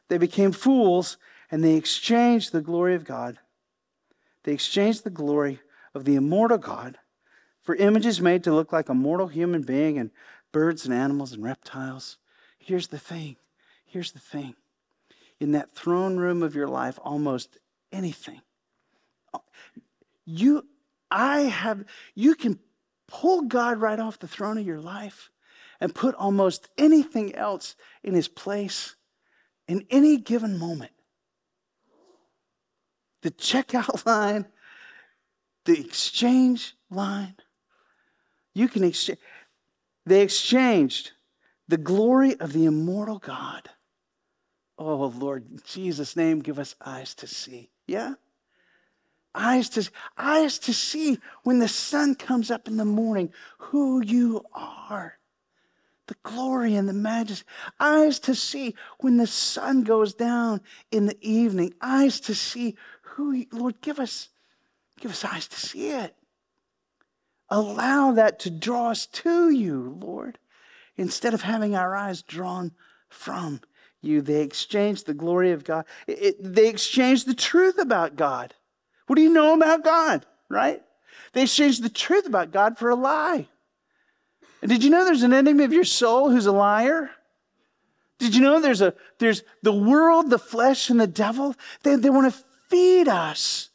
they 0.08 0.18
became 0.18 0.52
fools 0.52 1.16
and 1.50 1.64
they 1.64 1.74
exchanged 1.74 2.52
the 2.52 2.60
glory 2.60 2.94
of 2.94 3.04
God. 3.04 3.38
They 4.44 4.52
exchanged 4.52 5.02
the 5.02 5.10
glory 5.10 5.60
of 5.94 6.04
the 6.04 6.16
immortal 6.16 6.58
God 6.58 6.98
for 7.62 7.74
images 7.74 8.20
made 8.20 8.44
to 8.44 8.54
look 8.54 8.72
like 8.72 8.88
a 8.88 8.94
mortal 8.94 9.26
human 9.26 9.62
being 9.62 9.98
and 9.98 10.10
birds 10.52 10.84
and 10.84 10.94
animals 10.94 11.32
and 11.32 11.42
reptiles. 11.42 12.18
Here's 12.58 12.88
the 12.88 12.98
thing. 12.98 13.36
Here's 13.84 14.12
the 14.12 14.18
thing. 14.18 14.54
In 15.40 15.52
that 15.52 15.74
throne 15.74 16.16
room 16.16 16.42
of 16.42 16.54
your 16.54 16.68
life, 16.68 16.98
almost 17.02 17.58
anything. 17.92 18.40
You, 20.24 20.66
I 21.10 21.40
have, 21.42 21.84
you 22.14 22.34
can 22.34 22.58
pull 23.06 23.42
God 23.42 23.78
right 23.78 23.98
off 23.98 24.18
the 24.18 24.28
throne 24.28 24.58
of 24.58 24.66
your 24.66 24.80
life 24.80 25.30
and 25.80 25.94
put 25.94 26.14
almost 26.14 26.68
anything 26.78 27.34
else 27.34 27.76
in 28.02 28.14
his 28.14 28.28
place 28.28 28.96
in 29.68 29.84
any 29.90 30.16
given 30.16 30.58
moment. 30.58 30.92
The 33.22 33.30
checkout 33.30 34.06
line, 34.06 34.46
the 35.64 35.78
exchange 35.78 36.74
line. 36.90 37.36
You 38.54 38.68
can 38.68 38.84
exchange. 38.84 39.18
They 40.06 40.22
exchanged 40.22 41.12
the 41.68 41.76
glory 41.76 42.38
of 42.38 42.52
the 42.52 42.64
immortal 42.64 43.18
God. 43.18 43.68
Oh, 44.78 45.06
Lord, 45.06 45.50
in 45.50 45.60
Jesus' 45.66 46.16
name, 46.16 46.40
give 46.40 46.58
us 46.58 46.76
eyes 46.84 47.14
to 47.16 47.26
see. 47.26 47.70
Yeah? 47.86 48.14
Eyes 49.34 49.68
to, 49.70 49.90
eyes 50.16 50.58
to 50.60 50.72
see 50.72 51.18
when 51.42 51.58
the 51.58 51.68
sun 51.68 52.14
comes 52.14 52.50
up 52.50 52.68
in 52.68 52.76
the 52.76 52.84
morning 52.84 53.32
who 53.58 54.02
you 54.02 54.44
are 54.52 55.18
the 56.06 56.16
glory 56.22 56.74
and 56.74 56.88
the 56.88 56.92
majesty. 56.92 57.46
Eyes 57.80 58.18
to 58.20 58.34
see 58.34 58.74
when 59.00 59.16
the 59.16 59.26
sun 59.26 59.82
goes 59.82 60.14
down 60.14 60.60
in 60.90 61.06
the 61.06 61.18
evening. 61.20 61.74
Eyes 61.80 62.20
to 62.20 62.34
see 62.34 62.76
who, 63.02 63.44
Lord, 63.52 63.80
give 63.80 63.98
us, 63.98 64.28
give 65.00 65.10
us 65.10 65.24
eyes 65.24 65.48
to 65.48 65.56
see 65.56 65.90
it. 65.90 66.15
Allow 67.48 68.12
that 68.12 68.38
to 68.40 68.50
draw 68.50 68.90
us 68.90 69.06
to 69.06 69.50
you, 69.50 69.96
Lord, 70.00 70.38
instead 70.96 71.34
of 71.34 71.42
having 71.42 71.76
our 71.76 71.94
eyes 71.94 72.22
drawn 72.22 72.72
from 73.08 73.60
you. 74.02 74.20
They 74.20 74.42
exchanged 74.42 75.06
the 75.06 75.14
glory 75.14 75.52
of 75.52 75.64
God. 75.64 75.84
It, 76.06 76.22
it, 76.22 76.36
they 76.54 76.68
exchanged 76.68 77.26
the 77.26 77.34
truth 77.34 77.78
about 77.78 78.16
God. 78.16 78.54
What 79.06 79.16
do 79.16 79.22
you 79.22 79.32
know 79.32 79.54
about 79.54 79.84
God, 79.84 80.26
right? 80.48 80.82
They 81.32 81.42
exchanged 81.42 81.82
the 81.82 81.88
truth 81.88 82.26
about 82.26 82.50
God 82.50 82.78
for 82.78 82.90
a 82.90 82.96
lie. 82.96 83.48
And 84.62 84.70
did 84.70 84.82
you 84.82 84.90
know 84.90 85.04
there's 85.04 85.22
an 85.22 85.32
enemy 85.32 85.64
of 85.64 85.72
your 85.72 85.84
soul 85.84 86.30
who's 86.30 86.46
a 86.46 86.52
liar? 86.52 87.10
Did 88.18 88.34
you 88.34 88.40
know 88.40 88.60
there's 88.60 88.80
a 88.80 88.94
there's 89.18 89.42
the 89.62 89.72
world, 89.72 90.30
the 90.30 90.38
flesh, 90.38 90.88
and 90.88 90.98
the 90.98 91.06
devil? 91.06 91.54
They, 91.82 91.96
they 91.96 92.10
want 92.10 92.32
to 92.32 92.44
feed 92.68 93.08
us 93.08 93.68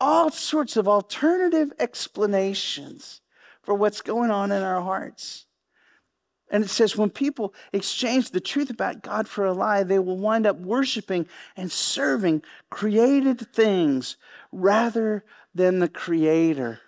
all 0.00 0.30
sorts 0.30 0.76
of 0.76 0.88
alternative 0.88 1.72
explanations 1.78 3.20
for 3.62 3.74
what's 3.74 4.00
going 4.00 4.30
on 4.30 4.52
in 4.52 4.62
our 4.62 4.80
hearts. 4.80 5.46
And 6.50 6.64
it 6.64 6.70
says 6.70 6.96
when 6.96 7.10
people 7.10 7.52
exchange 7.72 8.30
the 8.30 8.40
truth 8.40 8.70
about 8.70 9.02
God 9.02 9.28
for 9.28 9.44
a 9.44 9.52
lie, 9.52 9.82
they 9.82 9.98
will 9.98 10.16
wind 10.16 10.46
up 10.46 10.58
worshiping 10.58 11.28
and 11.56 11.70
serving 11.70 12.42
created 12.70 13.52
things 13.52 14.16
rather 14.50 15.24
than 15.54 15.78
the 15.78 15.88
Creator. 15.88 16.80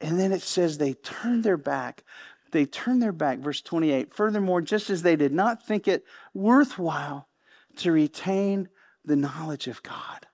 And 0.00 0.20
then 0.20 0.30
it 0.30 0.42
says 0.42 0.78
they 0.78 0.92
turn 0.92 1.42
their 1.42 1.56
back 1.56 2.04
they 2.52 2.64
turn 2.64 2.98
their 3.00 3.12
back. 3.12 3.38
Verse 3.38 3.60
28 3.60 4.14
Furthermore, 4.14 4.60
just 4.60 4.90
as 4.90 5.02
they 5.02 5.16
did 5.16 5.32
not 5.32 5.66
think 5.66 5.88
it 5.88 6.04
worthwhile 6.34 7.28
to 7.76 7.92
retain 7.92 8.68
the 9.04 9.16
knowledge 9.16 9.66
of 9.68 9.82
God. 9.82 10.26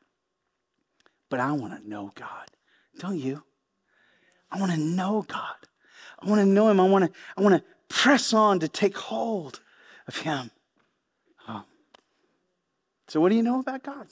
But 1.30 1.40
I 1.40 1.52
want 1.52 1.80
to 1.80 1.88
know 1.88 2.12
God. 2.14 2.50
Don't 2.98 3.18
you? 3.18 3.42
I 4.50 4.60
want 4.60 4.72
to 4.72 4.78
know 4.78 5.24
God. 5.26 5.56
I 6.20 6.28
want 6.28 6.40
to 6.40 6.46
know 6.46 6.68
Him. 6.68 6.80
I 6.80 6.88
want 6.88 7.04
to, 7.04 7.18
I 7.36 7.42
want 7.42 7.56
to 7.56 7.64
press 7.88 8.32
on 8.32 8.60
to 8.60 8.68
take 8.68 8.96
hold 8.96 9.60
of 10.06 10.16
Him. 10.16 10.50
Oh. 11.48 11.64
So, 13.08 13.20
what 13.20 13.30
do 13.30 13.36
you 13.36 13.42
know 13.42 13.60
about 13.60 13.82
God? 13.82 14.06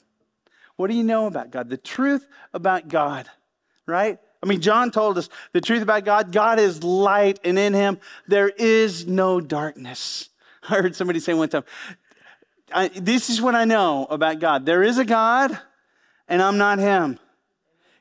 What 0.77 0.91
do 0.91 0.97
you 0.97 1.05
know 1.05 1.27
about 1.27 1.51
God? 1.51 1.69
The 1.69 1.77
truth 1.77 2.27
about 2.53 2.89
God, 2.89 3.29
right? 3.87 4.19
I 4.43 4.47
mean, 4.47 4.61
John 4.61 4.91
told 4.91 5.19
us 5.19 5.29
the 5.53 5.61
truth 5.61 5.83
about 5.83 6.05
God 6.05 6.33
God 6.33 6.59
is 6.59 6.83
light, 6.83 7.39
and 7.45 7.59
in 7.59 7.75
him 7.75 7.99
there 8.27 8.49
is 8.49 9.07
no 9.07 9.41
darkness. 9.41 10.29
I 10.69 10.77
heard 10.77 10.97
somebody 10.97 11.21
say 11.21 11.35
one 11.35 11.49
time, 11.49 11.65
This 12.95 13.31
is 13.31 13.41
what 13.41 13.55
I 13.55 13.65
know 13.65 14.07
about 14.11 14.41
God 14.41 14.67
there 14.67 14.83
is 14.83 14.99
a 14.99 15.05
God, 15.05 15.57
and 16.33 16.41
I'm 16.41 16.57
not 16.57 16.79
him. 16.79 17.19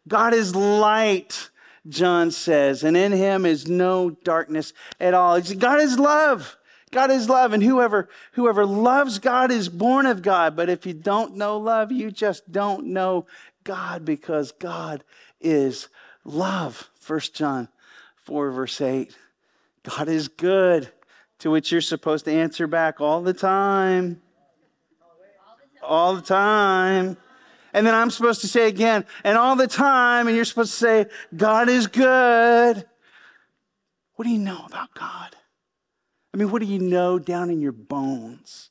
God 0.08 0.34
is 0.34 0.56
light, 0.56 1.50
John 1.90 2.32
says, 2.32 2.82
and 2.82 2.96
in 2.96 3.12
him 3.12 3.46
is 3.46 3.68
no 3.68 4.12
darkness 4.12 4.72
at 5.02 5.14
all. 5.14 5.42
God 5.42 5.82
is 5.82 6.00
love. 6.00 6.56
God 6.92 7.12
is 7.12 7.28
love, 7.28 7.52
and 7.52 7.62
whoever 7.62 8.08
whoever 8.32 8.66
loves 8.66 9.20
God 9.20 9.52
is 9.52 9.68
born 9.68 10.06
of 10.06 10.22
God. 10.22 10.56
But 10.56 10.70
if 10.70 10.86
you 10.86 10.94
don't 10.94 11.36
know 11.36 11.58
love, 11.58 11.92
you 11.92 12.10
just 12.10 12.50
don't 12.50 12.88
know 12.88 13.26
God 13.66 14.06
because 14.06 14.54
God 14.54 15.04
is 15.42 15.90
love. 16.24 16.90
1 17.06 17.20
John 17.34 17.68
4, 18.24 18.52
verse 18.52 18.80
8. 18.80 19.14
God 19.84 20.08
is 20.08 20.30
good, 20.30 20.90
to 21.40 21.52
which 21.52 21.70
you're 21.70 21.82
supposed 21.82 22.24
to 22.26 22.32
answer 22.32 22.66
back 22.66 23.02
all 23.02 23.22
the 23.22 23.34
time. 23.34 24.22
All 25.84 26.16
the 26.16 26.22
time. 26.22 27.18
And 27.74 27.86
then 27.86 27.94
I'm 27.94 28.12
supposed 28.12 28.42
to 28.42 28.48
say 28.48 28.68
again, 28.68 29.06
and 29.24 29.38
all 29.38 29.56
the 29.56 29.68
time, 29.68 30.28
and 30.28 30.36
you're 30.36 30.46
supposed 30.46 30.74
to 30.74 30.78
say, 30.78 31.06
God 31.36 31.70
is 31.70 31.88
good. 31.88 32.86
What 34.16 34.26
do 34.26 34.32
you 34.32 34.40
know 34.40 34.66
about 34.66 34.94
God? 34.94 35.36
I 36.34 36.38
mean, 36.38 36.52
what 36.52 36.62
do 36.62 36.68
you 36.68 36.80
know 36.80 37.20
down 37.20 37.50
in 37.50 37.60
your 37.62 37.72
bones 37.72 38.70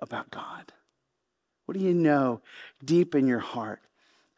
about 0.00 0.30
God? 0.30 0.72
What 1.66 1.76
do 1.76 1.84
you 1.84 1.94
know 1.94 2.42
deep 2.84 3.14
in 3.14 3.26
your 3.26 3.38
heart 3.38 3.80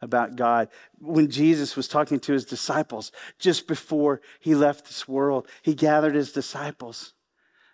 about 0.01 0.35
God. 0.35 0.69
When 0.99 1.29
Jesus 1.29 1.75
was 1.75 1.87
talking 1.87 2.19
to 2.21 2.33
his 2.33 2.45
disciples 2.45 3.11
just 3.39 3.67
before 3.67 4.21
he 4.39 4.55
left 4.55 4.85
this 4.85 5.07
world, 5.07 5.47
he 5.61 5.73
gathered 5.73 6.15
his 6.15 6.31
disciples 6.31 7.13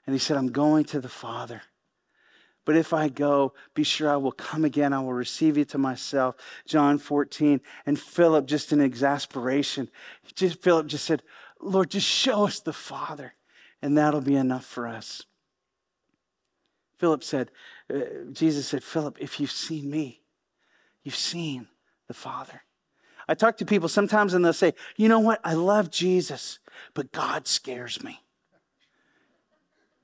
and 0.06 0.14
he 0.14 0.20
said, 0.20 0.38
I'm 0.38 0.52
going 0.52 0.86
to 0.86 1.00
the 1.00 1.10
Father. 1.10 1.62
But 2.66 2.78
if 2.78 2.94
I 2.94 3.10
go, 3.10 3.54
be 3.74 3.84
sure 3.84 4.10
I 4.10 4.16
will 4.16 4.32
come 4.32 4.64
again. 4.64 4.94
I 4.94 5.00
will 5.00 5.14
receive 5.14 5.58
you 5.58 5.66
to 5.66 5.78
myself. 5.78 6.36
John 6.66 6.98
14. 6.98 7.60
And 7.86 8.00
Philip, 8.00 8.46
just 8.46 8.72
in 8.72 8.80
exasperation, 8.80 9.90
just, 10.36 10.62
Philip 10.62 10.88
just 10.88 11.06
said, 11.06 11.24
Lord, 11.60 11.92
just 11.92 12.08
show 12.08 12.46
us 12.46 12.60
the 12.60 12.74
Father, 12.74 13.34
and 13.82 13.98
that'll 13.98 14.22
be 14.22 14.36
enough 14.36 14.66
for 14.66 14.88
us. 14.88 15.24
Philip 16.98 17.24
said, 17.24 17.52
uh, 17.94 18.00
Jesus 18.32 18.68
said, 18.68 18.84
Philip, 18.84 19.18
if 19.20 19.40
you've 19.40 19.52
seen 19.52 19.90
me, 19.90 20.22
you've 21.04 21.16
seen 21.16 21.68
the 22.08 22.14
Father. 22.14 22.62
I 23.28 23.36
talk 23.36 23.58
to 23.58 23.66
people 23.66 23.90
sometimes 23.90 24.34
and 24.34 24.44
they'll 24.44 24.54
say, 24.54 24.74
You 24.98 25.10
know 25.10 25.20
what? 25.20 25.40
I 25.44 25.54
love 25.54 25.90
Jesus, 25.90 26.60
but 26.94 27.12
God 27.12 27.48
scares 27.48 28.04
me. 28.04 28.22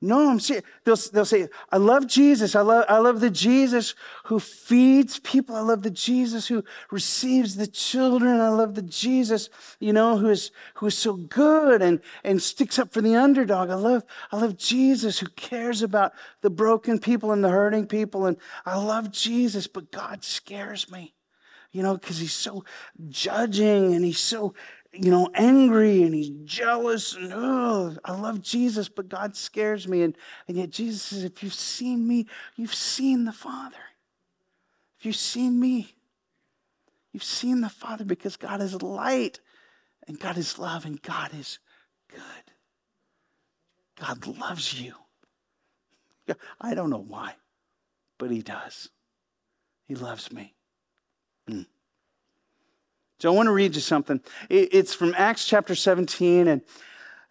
No, 0.01 0.29
I'm 0.29 0.39
serious. 0.39 0.63
They'll, 0.85 0.95
they'll 0.95 1.25
say, 1.25 1.49
I 1.71 1.77
love 1.77 2.07
Jesus. 2.07 2.55
I 2.55 2.61
love, 2.61 2.85
I 2.87 2.99
love 2.99 3.19
the 3.19 3.29
Jesus 3.29 3.95
who 4.25 4.39
feeds 4.39 5.19
people. 5.19 5.57
I 5.57 5.59
love 5.59 5.83
the 5.83 5.91
Jesus 5.91 6.47
who 6.47 6.63
receives 6.89 7.55
the 7.55 7.67
children. 7.67 8.39
I 8.39 8.47
love 8.47 8.75
the 8.75 8.81
Jesus, 8.81 9.49
you 9.81 9.91
know, 9.91 10.17
who 10.17 10.29
is, 10.29 10.51
who 10.75 10.87
is 10.87 10.97
so 10.97 11.13
good 11.13 11.81
and, 11.81 11.99
and 12.23 12.41
sticks 12.41 12.79
up 12.79 12.93
for 12.93 13.01
the 13.01 13.17
underdog. 13.17 13.69
I 13.69 13.75
love, 13.75 14.03
I 14.31 14.37
love 14.37 14.55
Jesus 14.55 15.19
who 15.19 15.27
cares 15.35 15.81
about 15.81 16.13
the 16.41 16.49
broken 16.49 16.99
people 16.99 17.33
and 17.33 17.43
the 17.43 17.49
hurting 17.49 17.87
people. 17.87 18.25
And 18.25 18.37
I 18.65 18.77
love 18.77 19.11
Jesus, 19.11 19.67
but 19.67 19.91
God 19.91 20.23
scares 20.23 20.89
me 20.89 21.13
you 21.71 21.83
know, 21.83 21.95
because 21.95 22.17
he's 22.17 22.33
so 22.33 22.63
judging 23.09 23.93
and 23.93 24.03
he's 24.03 24.19
so, 24.19 24.55
you 24.91 25.11
know, 25.11 25.29
angry 25.33 26.03
and 26.03 26.13
he's 26.13 26.31
jealous. 26.45 27.15
And 27.15 27.31
oh, 27.33 27.95
I 28.03 28.13
love 28.13 28.41
Jesus, 28.41 28.89
but 28.89 29.09
God 29.09 29.35
scares 29.35 29.87
me. 29.87 30.01
And, 30.01 30.17
and 30.47 30.57
yet 30.57 30.71
Jesus 30.71 31.03
says, 31.03 31.23
if 31.23 31.43
you've 31.43 31.53
seen 31.53 32.07
me, 32.07 32.27
you've 32.55 32.73
seen 32.73 33.25
the 33.25 33.31
Father. 33.31 33.77
If 34.97 35.05
you've 35.05 35.15
seen 35.15 35.59
me, 35.59 35.93
you've 37.13 37.23
seen 37.23 37.61
the 37.61 37.69
Father 37.69 38.03
because 38.03 38.35
God 38.35 38.61
is 38.61 38.81
light 38.81 39.39
and 40.07 40.19
God 40.19 40.37
is 40.37 40.57
love 40.57 40.85
and 40.85 41.01
God 41.01 41.31
is 41.33 41.59
good. 42.09 42.53
God 43.99 44.25
loves 44.25 44.79
you. 44.79 44.95
I 46.61 46.73
don't 46.73 46.89
know 46.89 47.05
why, 47.07 47.35
but 48.17 48.31
He 48.31 48.41
does. 48.41 48.89
He 49.87 49.95
loves 49.95 50.31
me. 50.31 50.55
Mm. 51.49 51.65
So 53.19 53.29
I 53.29 53.35
want 53.35 53.47
to 53.47 53.51
read 53.51 53.75
you 53.75 53.81
something. 53.81 54.21
It's 54.49 54.93
from 54.93 55.13
Acts 55.17 55.45
chapter 55.45 55.75
17, 55.75 56.47
and 56.47 56.61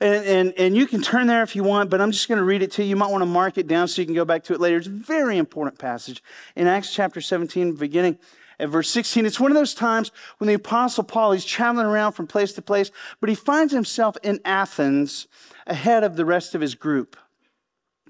and, 0.00 0.24
and, 0.26 0.54
and 0.56 0.76
you 0.76 0.86
can 0.86 1.02
turn 1.02 1.26
there 1.26 1.42
if 1.42 1.56
you 1.56 1.64
want, 1.64 1.90
but 1.90 2.00
I'm 2.00 2.12
just 2.12 2.28
going 2.28 2.38
to 2.38 2.44
read 2.44 2.62
it 2.62 2.70
to 2.72 2.84
you. 2.84 2.90
You 2.90 2.96
might 2.96 3.10
want 3.10 3.22
to 3.22 3.26
mark 3.26 3.58
it 3.58 3.66
down 3.66 3.88
so 3.88 4.00
you 4.00 4.06
can 4.06 4.14
go 4.14 4.24
back 4.24 4.44
to 4.44 4.54
it 4.54 4.60
later. 4.60 4.76
It's 4.76 4.86
a 4.86 4.90
very 4.90 5.38
important 5.38 5.76
passage 5.76 6.22
in 6.54 6.68
Acts 6.68 6.94
chapter 6.94 7.20
17, 7.20 7.74
beginning 7.74 8.16
at 8.60 8.68
verse 8.68 8.88
16. 8.90 9.26
It's 9.26 9.40
one 9.40 9.50
of 9.50 9.56
those 9.56 9.74
times 9.74 10.12
when 10.38 10.46
the 10.46 10.54
Apostle 10.54 11.02
Paul, 11.02 11.32
he's 11.32 11.44
traveling 11.44 11.86
around 11.86 12.12
from 12.12 12.28
place 12.28 12.52
to 12.52 12.62
place, 12.62 12.92
but 13.20 13.28
he 13.28 13.34
finds 13.34 13.72
himself 13.72 14.16
in 14.22 14.38
Athens 14.44 15.26
ahead 15.66 16.04
of 16.04 16.14
the 16.14 16.24
rest 16.24 16.54
of 16.54 16.60
his 16.60 16.76
group. 16.76 17.16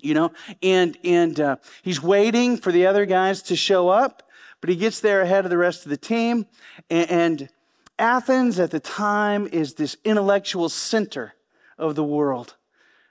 You 0.00 0.12
know, 0.12 0.32
and, 0.62 0.98
and 1.04 1.40
uh, 1.40 1.56
he's 1.82 2.02
waiting 2.02 2.58
for 2.58 2.70
the 2.70 2.86
other 2.86 3.06
guys 3.06 3.40
to 3.44 3.56
show 3.56 3.88
up, 3.88 4.24
but 4.60 4.68
he 4.68 4.76
gets 4.76 5.00
there 5.00 5.22
ahead 5.22 5.44
of 5.44 5.50
the 5.50 5.56
rest 5.56 5.86
of 5.86 5.90
the 5.90 5.96
team. 5.96 6.44
and, 6.90 7.10
and 7.10 7.48
Athens 7.98 8.58
at 8.58 8.70
the 8.70 8.80
time 8.80 9.46
is 9.48 9.74
this 9.74 9.96
intellectual 10.04 10.68
center 10.68 11.34
of 11.76 11.94
the 11.94 12.04
world. 12.04 12.54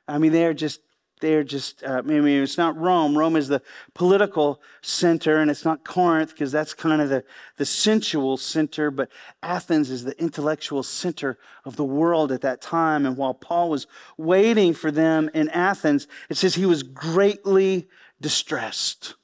I 0.07 0.17
mean, 0.17 0.31
they're 0.31 0.53
just 0.53 0.79
they're 1.19 1.43
just, 1.43 1.83
uh, 1.83 1.93
I 1.93 2.01
mean, 2.01 2.43
it's 2.43 2.57
not 2.57 2.77
Rome. 2.77 3.17
Rome 3.17 3.35
is 3.35 3.47
the 3.47 3.61
political 3.95 4.61
center, 4.81 5.37
and 5.37 5.49
it's 5.49 5.65
not 5.65 5.83
Corinth 5.83 6.29
because 6.29 6.51
that's 6.51 6.75
kind 6.75 7.01
of 7.01 7.09
the, 7.09 7.23
the 7.57 7.65
sensual 7.65 8.37
center, 8.37 8.91
but 8.91 9.09
Athens 9.41 9.89
is 9.89 10.03
the 10.03 10.19
intellectual 10.21 10.83
center 10.83 11.39
of 11.65 11.75
the 11.75 11.83
world 11.83 12.31
at 12.31 12.41
that 12.41 12.61
time. 12.61 13.05
And 13.05 13.17
while 13.17 13.33
Paul 13.33 13.69
was 13.69 13.87
waiting 14.17 14.75
for 14.75 14.91
them 14.91 15.29
in 15.33 15.49
Athens, 15.49 16.07
it 16.29 16.37
says 16.37 16.53
he 16.53 16.67
was 16.67 16.83
greatly 16.83 17.87
distressed. 18.21 19.15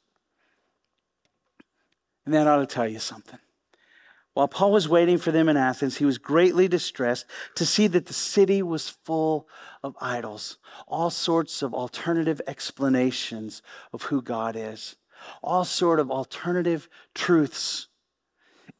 And 2.26 2.34
that 2.34 2.48
ought 2.48 2.58
to 2.58 2.66
tell 2.66 2.88
you 2.88 3.00
something. 3.00 3.40
While 4.34 4.48
Paul 4.48 4.72
was 4.72 4.90
waiting 4.90 5.20
for 5.20 5.32
them 5.32 5.48
in 5.48 5.58
Athens, 5.58 5.98
he 5.98 6.06
was 6.06 6.18
greatly 6.18 6.68
distressed 6.68 7.26
to 7.56 7.66
see 7.66 7.86
that 7.88 8.08
the 8.08 8.14
city 8.14 8.64
was 8.64 8.90
full 8.90 9.48
of 9.84 9.96
idols, 10.02 10.58
all 10.88 11.12
sorts 11.12 11.62
of 11.62 11.74
alternative 11.74 12.42
explanations 12.48 13.62
of 13.92 14.04
who 14.04 14.22
God 14.22 14.56
is, 14.56 14.96
all 15.44 15.66
sort 15.66 16.00
of 16.00 16.10
alternative 16.10 16.90
truths 17.14 17.88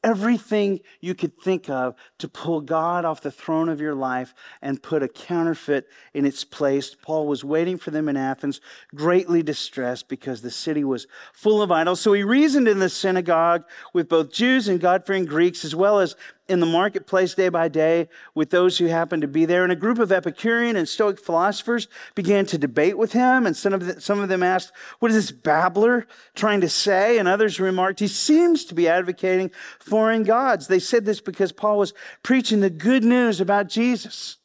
everything 0.04 0.82
you 1.00 1.16
could 1.16 1.40
think 1.40 1.70
of 1.70 1.96
to 2.20 2.28
pull 2.28 2.62
God 2.62 3.06
off 3.06 3.22
the 3.22 3.32
throne 3.32 3.70
of 3.70 3.80
your 3.80 3.96
life 3.96 4.34
and 4.62 4.84
put 4.84 5.02
a 5.04 5.08
counterfeit 5.08 5.88
in 6.14 6.26
its 6.26 6.44
place. 6.44 6.96
Paul 6.96 7.28
was 7.28 7.44
waiting 7.44 7.78
for 7.78 7.92
them 7.92 8.10
in 8.10 8.18
Athens, 8.18 8.62
greatly 8.94 9.42
distressed 9.42 10.10
because 10.10 10.42
the 10.42 10.52
city 10.52 10.84
was 10.84 11.08
full 11.34 11.62
of 11.62 11.72
idols. 11.72 12.02
So 12.02 12.14
he 12.14 12.24
reasoned 12.24 12.68
in 12.68 12.80
the 12.80 12.90
synagogue 12.90 13.64
with 13.94 14.10
both 14.10 14.32
Jews 14.32 14.68
and 14.68 14.80
God 14.80 15.06
fearing 15.06 15.26
Greeks, 15.26 15.64
as 15.64 15.76
well 15.76 16.00
as 16.00 16.16
in 16.50 16.60
the 16.60 16.66
marketplace 16.66 17.34
day 17.34 17.50
by 17.50 17.68
day 17.68 18.10
with 18.36 18.50
those 18.50 18.78
who 18.78 18.86
happened 18.86 19.22
to 19.22 19.28
be 19.28 19.46
there. 19.46 19.64
And 19.64 19.72
a 19.72 19.78
group 19.78 19.98
of 19.98 20.12
Epicurean 20.12 20.76
and 20.76 20.88
Stoic 20.88 21.20
philosophers 21.20 21.88
began 22.16 22.46
to 22.48 22.58
debate 22.58 22.98
with 22.98 23.14
him. 23.14 23.46
And 23.46 23.56
some 23.56 23.74
of, 23.74 23.86
the, 23.86 24.02
some 24.02 24.20
of 24.20 24.30
them 24.30 24.44
asked, 24.44 24.72
What 25.00 25.12
is 25.12 25.16
this 25.16 25.32
babbler 25.32 26.06
trying 26.36 26.62
to 26.62 26.70
say? 26.70 27.18
And 27.18 27.28
others 27.28 27.60
remarked, 27.60 28.00
He 28.00 28.08
seems 28.08 28.66
to 28.66 28.76
be 28.76 28.88
advocating 28.88 29.52
foreign 29.80 30.24
gods. 30.24 30.68
They 30.68 30.80
said 30.80 31.06
this 31.06 31.22
because 31.22 31.52
Paul 31.52 31.78
was 31.78 31.94
preaching 32.24 32.60
the 32.60 32.70
good 32.70 33.04
news 33.04 33.40
about 33.40 33.70
Jesus. 33.70 34.38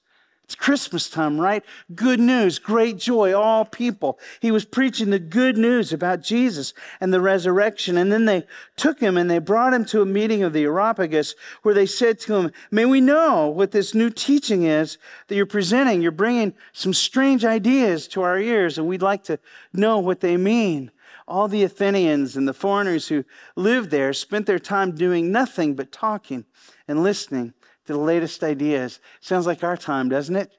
It's 0.49 0.55
Christmas 0.55 1.11
time, 1.11 1.39
right? 1.39 1.63
Good 1.95 2.19
news, 2.19 2.59
great 2.59 2.97
joy, 2.97 3.35
all 3.35 3.67
people. 3.67 4.19
He 4.41 4.51
was 4.51 4.65
preaching 4.65 5.11
the 5.11 5.19
good 5.19 5.59
news 5.59 5.93
about 5.93 6.23
Jesus 6.23 6.73
and 7.03 7.13
the 7.13 7.21
resurrection. 7.21 7.99
And 7.99 8.11
then 8.11 8.25
they 8.25 8.47
took 8.75 8.99
him 8.99 9.19
and 9.19 9.31
they 9.31 9.41
brought 9.41 9.75
him 9.75 9.85
to 9.85 10.01
a 10.01 10.07
meeting 10.07 10.43
of 10.43 10.55
the 10.55 10.65
Areopagus 10.65 11.35
where 11.61 11.75
they 11.75 11.85
said 11.85 12.19
to 12.21 12.37
him, 12.37 12.53
May 12.71 12.87
we 12.87 13.03
know 13.03 13.49
what 13.49 13.73
this 13.73 13.95
new 13.95 14.09
teaching 14.09 14.63
is 14.63 14.97
that 15.27 15.35
you're 15.35 15.45
presenting? 15.45 16.01
You're 16.01 16.13
bringing 16.13 16.55
some 16.73 16.95
strange 16.95 17.45
ideas 17.45 18.09
to 18.09 18.23
our 18.23 18.39
ears, 18.39 18.79
and 18.79 18.89
we'd 18.89 19.03
like 19.03 19.25
to 19.25 19.39
know 19.75 19.99
what 19.99 20.21
they 20.21 20.39
mean. 20.39 20.91
All 21.27 21.49
the 21.49 21.63
Athenians 21.63 22.39
and 22.39 22.49
the 22.49 22.55
foreigners 22.55 23.09
who 23.09 23.27
lived 23.55 23.91
there 23.91 24.15
spent 24.15 24.47
their 24.47 24.59
time 24.59 24.93
doing 24.93 25.31
nothing 25.31 25.75
but 25.75 25.93
talking 25.93 26.47
and 26.89 27.03
listening 27.03 27.53
to 27.89 27.95
the 27.95 27.99
latest 27.99 28.45
ideas. 28.45 29.01
Sounds 29.21 29.47
like 29.47 29.65
our 29.65 29.77
time, 29.77 30.11
doesn't 30.11 30.37
it? 30.37 30.53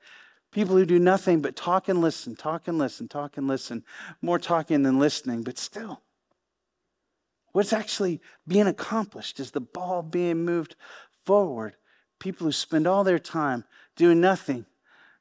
People 0.51 0.75
who 0.75 0.85
do 0.85 0.97
nothing 0.97 1.41
but 1.41 1.55
talk 1.55 1.87
and 1.87 2.01
listen, 2.01 2.35
talk 2.35 2.67
and 2.67 2.79
listen, 2.79 3.07
talk 3.07 3.37
and 3.37 3.47
listen. 3.47 3.83
More 4.19 4.39
talking 4.39 4.81
than 4.81 4.97
listening, 4.97 5.43
but 5.43 5.59
still. 5.59 6.01
What's 7.51 7.71
actually 7.71 8.19
being 8.47 8.65
accomplished? 8.65 9.39
Is 9.39 9.51
the 9.51 9.61
ball 9.61 10.01
being 10.01 10.43
moved 10.43 10.75
forward? 11.23 11.75
People 12.17 12.47
who 12.47 12.51
spend 12.51 12.87
all 12.87 13.03
their 13.03 13.19
time 13.19 13.63
doing 13.95 14.19
nothing 14.19 14.65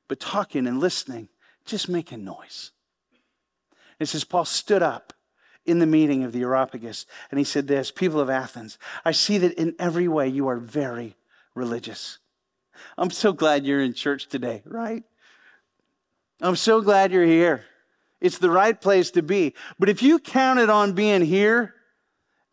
but 0.08 0.18
talking 0.18 0.66
and 0.66 0.80
listening, 0.80 1.28
just 1.66 1.90
making 1.90 2.24
noise. 2.24 2.70
It 4.00 4.06
says 4.06 4.24
Paul 4.24 4.46
stood 4.46 4.82
up 4.82 5.12
in 5.66 5.78
the 5.78 5.86
meeting 5.86 6.24
of 6.24 6.32
the 6.32 6.40
Areopagus 6.40 7.04
and 7.30 7.36
he 7.36 7.44
said 7.44 7.66
this 7.66 7.90
People 7.90 8.18
of 8.18 8.30
Athens, 8.30 8.78
I 9.04 9.12
see 9.12 9.36
that 9.36 9.52
in 9.60 9.74
every 9.78 10.08
way 10.08 10.26
you 10.26 10.48
are 10.48 10.56
very 10.56 11.17
religious. 11.58 12.18
I'm 12.96 13.10
so 13.10 13.32
glad 13.32 13.66
you're 13.66 13.82
in 13.82 13.92
church 13.92 14.28
today, 14.28 14.62
right? 14.64 15.02
I'm 16.40 16.56
so 16.56 16.80
glad 16.80 17.12
you're 17.12 17.26
here. 17.26 17.64
It's 18.20 18.38
the 18.38 18.50
right 18.50 18.80
place 18.80 19.10
to 19.12 19.22
be. 19.22 19.54
But 19.78 19.88
if 19.88 20.02
you 20.02 20.18
counted 20.18 20.70
on 20.70 20.92
being 20.92 21.22
here 21.22 21.74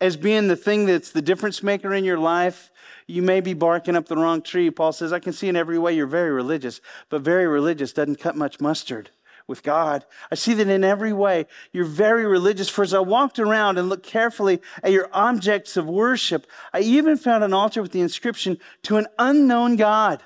as 0.02 0.18
being 0.18 0.48
the 0.48 0.56
thing 0.56 0.86
that's 0.86 1.12
the 1.12 1.22
difference 1.22 1.64
maker 1.64 1.94
in 1.94 2.04
your 2.04 2.18
life, 2.18 2.72
you 3.08 3.22
may 3.22 3.40
be 3.40 3.54
barking 3.54 3.96
up 3.96 4.08
the 4.08 4.18
wrong 4.18 4.42
tree. 4.42 4.70
Paul 4.70 4.92
says, 4.92 5.14
I 5.14 5.20
can 5.20 5.34
see 5.34 5.48
in 5.48 5.56
every 5.56 5.80
way 5.80 5.94
you're 5.94 6.08
very 6.08 6.32
religious, 6.32 6.82
but 7.10 7.22
very 7.22 7.48
religious 7.48 7.94
doesn't 7.94 8.20
cut 8.20 8.36
much 8.36 8.60
mustard 8.60 9.12
with 9.48 9.64
God. 9.64 10.06
I 10.32 10.36
see 10.36 10.54
that 10.56 10.68
in 10.68 10.84
every 10.84 11.14
way 11.14 11.46
you're 11.72 11.86
very 11.86 12.26
religious. 12.26 12.70
For 12.70 12.84
as 12.84 12.94
I 12.94 13.00
walked 13.00 13.40
around 13.40 13.78
and 13.78 13.90
looked 13.90 14.06
carefully 14.06 14.62
at 14.84 14.92
your 14.92 15.10
objects 15.14 15.78
of 15.78 15.88
worship, 15.88 16.48
I 16.74 16.80
even 16.80 17.18
found 17.18 17.44
an 17.44 17.54
altar 17.54 17.82
with 17.82 17.92
the 17.92 18.02
inscription 18.02 18.58
to 18.84 18.98
an 18.98 19.08
unknown 19.20 19.76
God. 19.76 20.24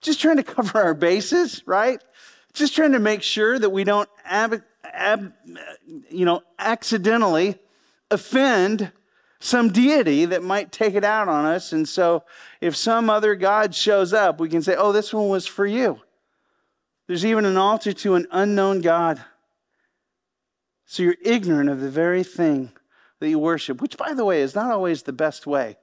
Just 0.00 0.20
trying 0.20 0.36
to 0.36 0.42
cover 0.54 0.82
our 0.82 0.94
bases, 0.94 1.62
right? 1.66 2.02
Just 2.52 2.74
trying 2.74 2.92
to 2.92 2.98
make 2.98 3.22
sure 3.22 3.58
that 3.58 3.70
we 3.70 3.84
don't, 3.84 4.08
ab, 4.24 4.62
ab, 4.84 5.32
you 6.10 6.24
know, 6.24 6.42
accidentally 6.58 7.58
offend 8.10 8.92
some 9.40 9.70
deity 9.70 10.26
that 10.26 10.42
might 10.42 10.70
take 10.70 10.94
it 10.94 11.02
out 11.02 11.28
on 11.28 11.46
us. 11.46 11.72
And 11.72 11.88
so 11.88 12.22
if 12.60 12.76
some 12.76 13.10
other 13.10 13.34
God 13.34 13.74
shows 13.74 14.12
up, 14.12 14.38
we 14.38 14.48
can 14.48 14.62
say, 14.62 14.76
oh, 14.76 14.92
this 14.92 15.12
one 15.12 15.28
was 15.28 15.46
for 15.46 15.66
you. 15.66 16.00
There's 17.12 17.26
even 17.26 17.44
an 17.44 17.58
altar 17.58 17.92
to 17.92 18.14
an 18.14 18.26
unknown 18.30 18.80
God. 18.80 19.22
So 20.86 21.02
you're 21.02 21.16
ignorant 21.22 21.68
of 21.68 21.78
the 21.78 21.90
very 21.90 22.22
thing 22.22 22.72
that 23.20 23.28
you 23.28 23.38
worship, 23.38 23.82
which, 23.82 23.98
by 23.98 24.14
the 24.14 24.24
way, 24.24 24.40
is 24.40 24.54
not 24.54 24.70
always 24.70 25.02
the 25.02 25.12
best 25.12 25.46
way 25.46 25.76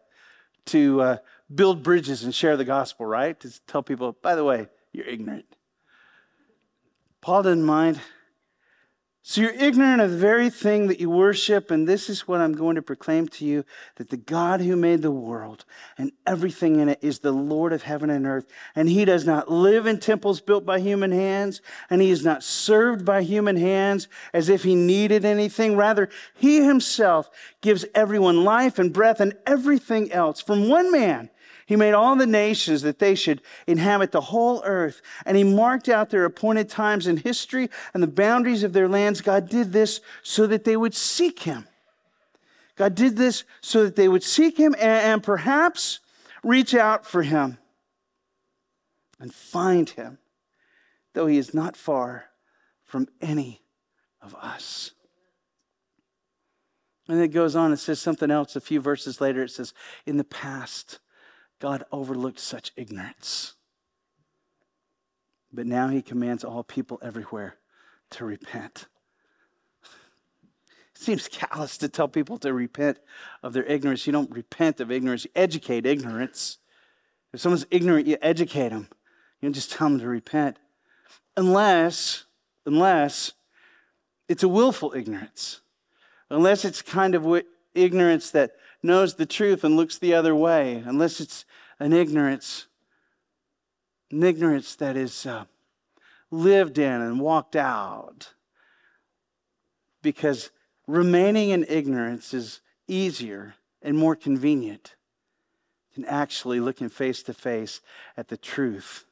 to 0.65 1.01
uh, 1.01 1.17
build 1.53 1.83
bridges 1.83 2.23
and 2.23 2.33
share 2.33 2.57
the 2.57 2.65
gospel, 2.65 3.05
right? 3.05 3.39
To 3.41 3.61
tell 3.67 3.83
people, 3.83 4.17
by 4.23 4.33
the 4.33 4.43
way, 4.43 4.69
you're 4.91 5.05
ignorant. 5.05 5.45
Paul 7.21 7.43
didn't 7.43 7.61
mind. 7.61 8.01
So 9.29 9.41
you're 9.41 9.51
ignorant 9.51 10.01
of 10.01 10.09
the 10.09 10.17
very 10.17 10.49
thing 10.49 10.87
that 10.87 10.99
you 10.99 11.11
worship, 11.11 11.69
and 11.69 11.87
this 11.87 12.09
is 12.09 12.27
what 12.27 12.41
I'm 12.41 12.53
going 12.53 12.77
to 12.77 12.81
proclaim 12.81 13.27
to 13.27 13.45
you 13.45 13.63
that 13.97 14.09
the 14.09 14.17
God 14.17 14.59
who 14.59 14.75
made 14.75 15.03
the 15.03 15.11
world 15.11 15.65
and 15.99 16.11
everything 16.25 16.79
in 16.79 16.89
it 16.89 16.97
is 17.03 17.19
the 17.19 17.31
Lord 17.31 17.71
of 17.71 17.83
heaven 17.83 18.09
and 18.09 18.25
earth, 18.25 18.47
and 18.73 18.89
he 18.89 19.05
does 19.05 19.27
not 19.27 19.51
live 19.51 19.85
in 19.85 19.99
temples 19.99 20.41
built 20.41 20.65
by 20.65 20.79
human 20.79 21.11
hands, 21.11 21.61
and 21.91 22.01
he 22.01 22.09
is 22.09 22.25
not 22.25 22.41
served 22.41 23.05
by 23.05 23.21
human 23.21 23.55
hands 23.55 24.07
as 24.33 24.49
if 24.49 24.63
he 24.63 24.73
needed 24.73 25.23
anything. 25.23 25.77
Rather, 25.77 26.09
he 26.33 26.63
himself 26.63 27.29
gives 27.61 27.85
everyone 27.93 28.43
life 28.43 28.79
and 28.79 28.91
breath 28.91 29.19
and 29.19 29.37
everything 29.45 30.11
else 30.11 30.41
from 30.41 30.67
one 30.67 30.91
man 30.91 31.29
he 31.69 31.75
made 31.75 31.93
all 31.93 32.15
the 32.15 32.25
nations 32.25 32.81
that 32.81 32.97
they 32.97 33.13
should 33.13 33.43
inhabit 33.67 34.11
the 34.11 34.21
whole 34.21 34.63
earth, 34.65 35.03
and 35.23 35.37
he 35.37 35.43
marked 35.43 35.87
out 35.87 36.09
their 36.09 36.25
appointed 36.25 36.67
times 36.67 37.05
in 37.05 37.15
history 37.15 37.69
and 37.93 38.01
the 38.01 38.07
boundaries 38.07 38.63
of 38.63 38.73
their 38.73 38.89
lands. 38.89 39.21
God 39.21 39.47
did 39.47 39.71
this 39.71 40.01
so 40.23 40.47
that 40.47 40.63
they 40.63 40.75
would 40.75 40.95
seek 40.95 41.43
him. 41.43 41.67
God 42.75 42.95
did 42.95 43.17
this 43.17 43.43
so 43.61 43.83
that 43.83 43.95
they 43.95 44.07
would 44.07 44.23
seek 44.23 44.57
him 44.57 44.73
and, 44.79 45.13
and 45.13 45.23
perhaps 45.23 45.99
reach 46.43 46.73
out 46.73 47.05
for 47.05 47.21
him 47.21 47.59
and 49.19 49.31
find 49.31 49.91
him, 49.91 50.17
though 51.13 51.27
he 51.27 51.37
is 51.37 51.53
not 51.53 51.77
far 51.77 52.25
from 52.83 53.07
any 53.21 53.61
of 54.23 54.33
us. 54.33 54.89
And 57.07 57.21
it 57.21 57.27
goes 57.27 57.55
on, 57.55 57.71
it 57.73 57.77
says 57.77 58.01
something 58.01 58.31
else 58.31 58.55
a 58.55 58.59
few 58.59 58.81
verses 58.81 59.21
later. 59.21 59.43
It 59.43 59.51
says, 59.51 59.75
In 60.07 60.17
the 60.17 60.23
past, 60.23 60.97
God 61.59 61.83
overlooked 61.91 62.39
such 62.39 62.71
ignorance. 62.75 63.53
But 65.51 65.65
now 65.65 65.87
he 65.87 66.01
commands 66.01 66.43
all 66.43 66.63
people 66.63 66.99
everywhere 67.01 67.55
to 68.11 68.25
repent. 68.25 68.85
It 69.83 69.89
seems 70.93 71.27
callous 71.27 71.77
to 71.79 71.89
tell 71.89 72.07
people 72.07 72.37
to 72.39 72.53
repent 72.53 72.99
of 73.43 73.53
their 73.53 73.65
ignorance. 73.65 74.05
You 74.05 74.13
don't 74.13 74.31
repent 74.31 74.79
of 74.79 74.91
ignorance, 74.91 75.25
you 75.25 75.31
educate 75.35 75.85
ignorance. 75.85 76.59
If 77.33 77.41
someone's 77.41 77.65
ignorant, 77.71 78.07
you 78.07 78.17
educate 78.21 78.69
them. 78.69 78.87
You 79.41 79.47
don't 79.47 79.53
just 79.53 79.71
tell 79.71 79.89
them 79.89 79.99
to 79.99 80.07
repent. 80.07 80.57
Unless, 81.37 82.25
unless 82.65 83.33
it's 84.27 84.43
a 84.43 84.47
willful 84.47 84.93
ignorance. 84.95 85.61
Unless 86.29 86.65
it's 86.65 86.81
kind 86.81 87.15
of 87.15 87.43
ignorance 87.73 88.31
that 88.31 88.51
knows 88.81 89.15
the 89.15 89.25
truth 89.25 89.63
and 89.63 89.75
looks 89.75 89.97
the 89.97 90.13
other 90.13 90.35
way. 90.35 90.83
Unless 90.85 91.19
it's 91.19 91.45
an 91.79 91.93
ignorance, 91.93 92.67
an 94.11 94.23
ignorance 94.23 94.75
that 94.75 94.95
is 94.95 95.25
uh, 95.25 95.45
lived 96.31 96.77
in 96.77 97.01
and 97.01 97.19
walked 97.19 97.55
out. 97.55 98.33
Because 100.01 100.49
remaining 100.87 101.49
in 101.49 101.65
ignorance 101.67 102.33
is 102.33 102.61
easier 102.87 103.55
and 103.81 103.97
more 103.97 104.15
convenient 104.15 104.95
than 105.95 106.05
actually 106.05 106.59
looking 106.59 106.89
face 106.89 107.23
to 107.23 107.33
face 107.33 107.81
at 108.15 108.27
the 108.27 108.37
truth. 108.37 109.05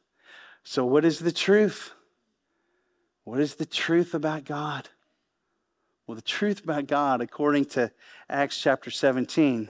So, 0.63 0.85
what 0.85 1.05
is 1.05 1.19
the 1.19 1.31
truth? 1.31 1.91
What 3.23 3.39
is 3.39 3.55
the 3.55 3.65
truth 3.65 4.13
about 4.13 4.45
God? 4.45 4.89
Well, 6.07 6.15
the 6.15 6.21
truth 6.21 6.63
about 6.63 6.87
God, 6.87 7.19
according 7.19 7.65
to 7.65 7.91
Acts 8.29 8.57
chapter 8.57 8.89
17, 8.89 9.69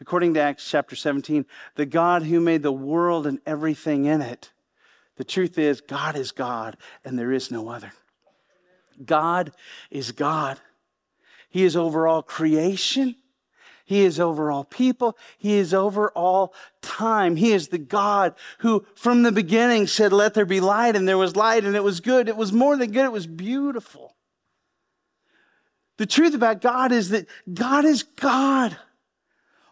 according 0.00 0.34
to 0.34 0.40
Acts 0.40 0.68
chapter 0.68 0.96
17, 0.96 1.46
the 1.76 1.86
God 1.86 2.24
who 2.24 2.40
made 2.40 2.64
the 2.64 2.72
world 2.72 3.24
and 3.24 3.38
everything 3.46 4.06
in 4.06 4.20
it, 4.20 4.50
the 5.16 5.22
truth 5.22 5.58
is, 5.58 5.80
God 5.80 6.16
is 6.16 6.32
God 6.32 6.76
and 7.04 7.16
there 7.16 7.30
is 7.30 7.52
no 7.52 7.68
other. 7.68 7.92
God 9.04 9.52
is 9.88 10.10
God. 10.10 10.58
He 11.48 11.62
is 11.62 11.76
over 11.76 12.08
all 12.08 12.22
creation. 12.22 13.14
He 13.84 14.00
is 14.00 14.18
over 14.18 14.50
all 14.50 14.64
people. 14.64 15.16
He 15.38 15.54
is 15.54 15.72
over 15.72 16.10
all 16.10 16.52
time. 16.82 17.36
He 17.36 17.52
is 17.52 17.68
the 17.68 17.78
God 17.78 18.34
who, 18.58 18.84
from 18.96 19.22
the 19.22 19.30
beginning, 19.30 19.86
said, 19.86 20.12
Let 20.12 20.34
there 20.34 20.44
be 20.44 20.58
light, 20.58 20.96
and 20.96 21.06
there 21.06 21.16
was 21.16 21.36
light, 21.36 21.64
and 21.64 21.76
it 21.76 21.84
was 21.84 22.00
good. 22.00 22.28
It 22.28 22.36
was 22.36 22.52
more 22.52 22.76
than 22.76 22.90
good, 22.90 23.04
it 23.04 23.12
was 23.12 23.28
beautiful. 23.28 24.15
The 25.98 26.06
truth 26.06 26.34
about 26.34 26.60
God 26.60 26.92
is 26.92 27.10
that 27.10 27.26
God 27.52 27.84
is 27.84 28.02
God 28.02 28.76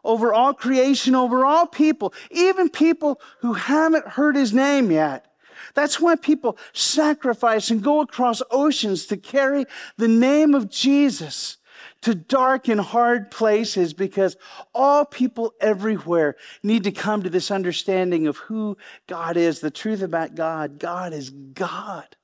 over 0.02 0.32
all 0.32 0.54
creation, 0.54 1.14
over 1.14 1.44
all 1.44 1.66
people, 1.66 2.12
even 2.30 2.68
people 2.68 3.20
who 3.40 3.54
haven't 3.54 4.06
heard 4.06 4.36
his 4.36 4.52
name 4.52 4.90
yet. 4.90 5.26
That's 5.74 5.98
why 5.98 6.16
people 6.16 6.58
sacrifice 6.72 7.70
and 7.70 7.82
go 7.82 8.00
across 8.00 8.42
oceans 8.50 9.06
to 9.06 9.16
carry 9.16 9.64
the 9.96 10.08
name 10.08 10.54
of 10.54 10.70
Jesus 10.70 11.56
to 12.02 12.14
dark 12.14 12.68
and 12.68 12.80
hard 12.80 13.30
places 13.30 13.94
because 13.94 14.36
all 14.74 15.06
people 15.06 15.54
everywhere 15.60 16.36
need 16.62 16.84
to 16.84 16.92
come 16.92 17.22
to 17.22 17.30
this 17.30 17.50
understanding 17.50 18.26
of 18.26 18.36
who 18.36 18.76
God 19.06 19.36
is, 19.36 19.60
the 19.60 19.70
truth 19.70 20.02
about 20.02 20.34
God. 20.34 20.78
God 20.78 21.12
is 21.12 21.30
God 21.30 22.14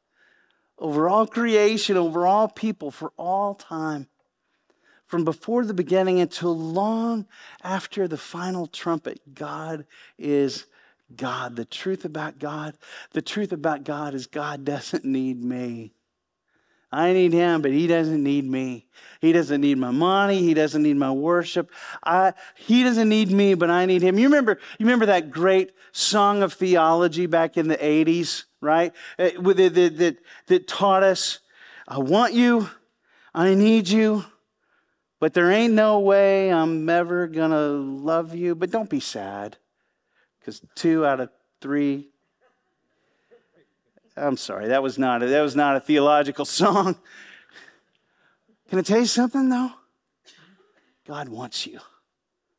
over 0.81 1.09
all 1.09 1.27
creation, 1.27 1.97
over 1.97 2.27
all 2.27 2.49
people, 2.49 2.91
for 2.91 3.13
all 3.17 3.55
time. 3.55 4.09
From 5.07 5.25
before 5.25 5.65
the 5.65 5.75
beginning 5.75 6.21
until 6.21 6.57
long 6.57 7.27
after 7.63 8.09
the 8.09 8.17
final 8.17 8.67
trumpet, 8.67 9.21
God 9.35 9.85
is 10.19 10.67
God. 11.15 11.57
The 11.57 11.65
truth 11.65 12.05
about 12.05 12.39
God, 12.39 12.79
the 13.13 13.23
truth 13.23 13.53
about 13.53 13.85
God 13.85 14.15
is 14.15 14.27
God 14.27 14.65
doesn't 14.65 15.05
need 15.05 15.43
me. 15.43 15.93
I 16.93 17.13
need 17.13 17.33
him, 17.33 17.63
but 17.63 17.71
he 17.71 17.87
doesn't 17.87 18.23
need 18.23 18.45
me. 18.45 18.87
He 19.21 19.33
doesn't 19.33 19.61
need 19.61 19.79
my 19.79 19.93
money. 19.93 20.43
He 20.43 20.55
doesn't 20.55 20.83
need 20.83 20.97
my 20.97 21.13
worship. 21.13 21.71
I, 22.03 22.33
he 22.57 22.83
doesn't 22.83 23.09
need 23.09 23.31
me, 23.31 23.55
but 23.55 23.71
I 23.71 23.87
need 23.87 24.03
him. 24.03 24.19
You 24.19 24.27
remember, 24.27 24.59
you 24.79 24.87
remember 24.87 25.07
that 25.07 25.31
great 25.31 25.73
song 25.93 26.43
of 26.43 26.53
theology 26.53 27.27
back 27.27 27.57
in 27.57 27.69
the 27.69 27.77
80s? 27.77 28.45
Right? 28.61 28.93
That, 29.17 29.43
that, 29.45 30.17
that 30.47 30.69
taught 30.69 31.03
us, 31.03 31.41
I 31.89 31.99
want 31.99 32.35
you, 32.35 32.69
I 33.35 33.55
need 33.55 33.89
you, 33.89 34.25
but 35.19 35.35
there 35.35 35.51
ain't 35.51 35.75
no 35.75 36.01
way 36.01 36.53
I'm 36.53 36.89
ever 36.89 37.27
going 37.27 37.51
to 37.51 37.69
love 38.03 38.35
you. 38.35 38.55
But 38.55 38.71
don't 38.71 38.89
be 38.89 39.01
sad, 39.01 39.57
because 40.39 40.63
two 40.75 41.05
out 41.05 41.21
of 41.21 41.31
three. 41.61 42.09
I'm 44.17 44.37
sorry, 44.37 44.69
that 44.69 44.83
was 44.83 44.99
not 44.99 45.23
a, 45.23 45.27
that 45.27 45.43
was 45.43 45.55
not 45.55 45.77
a 45.77 45.81
theological 45.81 46.45
song. 46.47 46.97
Can 48.69 48.79
I 48.79 48.83
tell 48.83 48.99
you 48.99 49.07
something 49.07 49.49
though? 49.49 49.73
God 51.07 51.29
wants 51.29 51.67
you. 51.67 51.81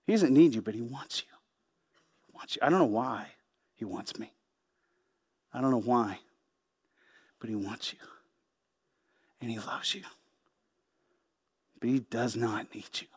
He 0.05 0.11
doesn't 0.11 0.33
need 0.33 0.53
you, 0.53 0.61
but 0.61 0.75
He 0.75 0.81
wants 0.81 1.21
you. 1.21 1.33
He 2.27 2.31
wants 2.35 2.55
you. 2.55 2.61
I 2.61 2.69
don't 2.69 2.79
know 2.79 2.85
why 2.85 3.27
He 3.75 3.85
wants 3.85 4.19
me. 4.19 4.33
I 5.53 5.61
don't 5.61 5.71
know 5.71 5.81
why, 5.81 6.19
but 7.39 7.49
He 7.49 7.55
wants 7.55 7.93
you 7.93 7.99
and 9.39 9.49
He 9.49 9.59
loves 9.59 9.93
you. 9.95 10.03
But 11.79 11.89
He 11.89 11.99
does 11.99 12.35
not 12.35 12.73
need 12.73 12.89
you. 13.01 13.07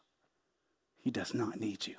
He 1.02 1.10
does 1.10 1.34
not 1.34 1.60
need 1.60 1.86
you. 1.86 1.96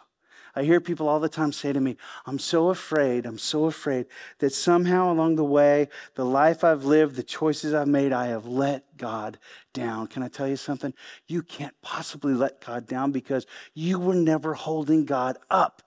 I 0.55 0.63
hear 0.63 0.79
people 0.79 1.09
all 1.09 1.19
the 1.19 1.27
time 1.27 1.51
say 1.51 1.73
to 1.73 1.81
me, 1.81 1.97
I'm 2.25 2.39
so 2.39 2.69
afraid, 2.69 3.25
I'm 3.25 3.37
so 3.37 3.65
afraid 3.65 4.05
that 4.39 4.53
somehow 4.53 5.11
along 5.11 5.35
the 5.35 5.43
way, 5.43 5.89
the 6.15 6.23
life 6.23 6.63
I've 6.63 6.85
lived, 6.85 7.17
the 7.17 7.23
choices 7.23 7.73
I've 7.73 7.89
made, 7.89 8.13
I 8.13 8.27
have 8.27 8.45
let 8.45 8.95
God 8.95 9.37
down. 9.73 10.07
Can 10.07 10.23
I 10.23 10.29
tell 10.29 10.47
you 10.47 10.55
something? 10.55 10.93
You 11.27 11.41
can't 11.41 11.75
possibly 11.81 12.33
let 12.33 12.65
God 12.65 12.87
down 12.87 13.11
because 13.11 13.45
you 13.73 13.99
were 13.99 14.15
never 14.15 14.53
holding 14.53 15.03
God 15.03 15.37
up. 15.49 15.81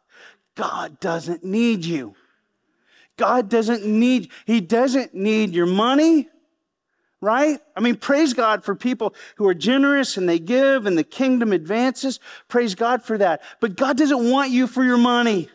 God 0.54 1.00
doesn't 1.00 1.42
need 1.42 1.87
you. 1.87 2.14
God 3.18 3.50
doesn't 3.50 3.85
need, 3.85 4.31
He 4.46 4.62
doesn't 4.62 5.14
need 5.14 5.50
your 5.50 5.66
money, 5.66 6.28
right? 7.20 7.61
I 7.76 7.81
mean, 7.81 7.96
praise 7.96 8.33
God 8.33 8.64
for 8.64 8.74
people 8.74 9.14
who 9.37 9.46
are 9.46 9.54
generous 9.54 10.16
and 10.16 10.26
they 10.26 10.38
give 10.38 10.87
and 10.87 10.96
the 10.96 11.04
kingdom 11.04 11.52
advances. 11.52 12.20
Praise 12.48 12.74
God 12.74 13.02
for 13.02 13.18
that. 13.18 13.42
But 13.61 13.76
God 13.76 13.98
doesn't 13.98 14.31
want 14.31 14.50
you 14.50 14.66
for 14.66 14.83
your 14.83 14.96
money. 14.96 15.50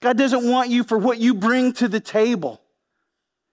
God 0.00 0.18
doesn't 0.18 0.50
want 0.50 0.70
you 0.70 0.82
for 0.82 0.98
what 0.98 1.18
you 1.18 1.34
bring 1.34 1.72
to 1.74 1.86
the 1.86 2.00
table. 2.00 2.60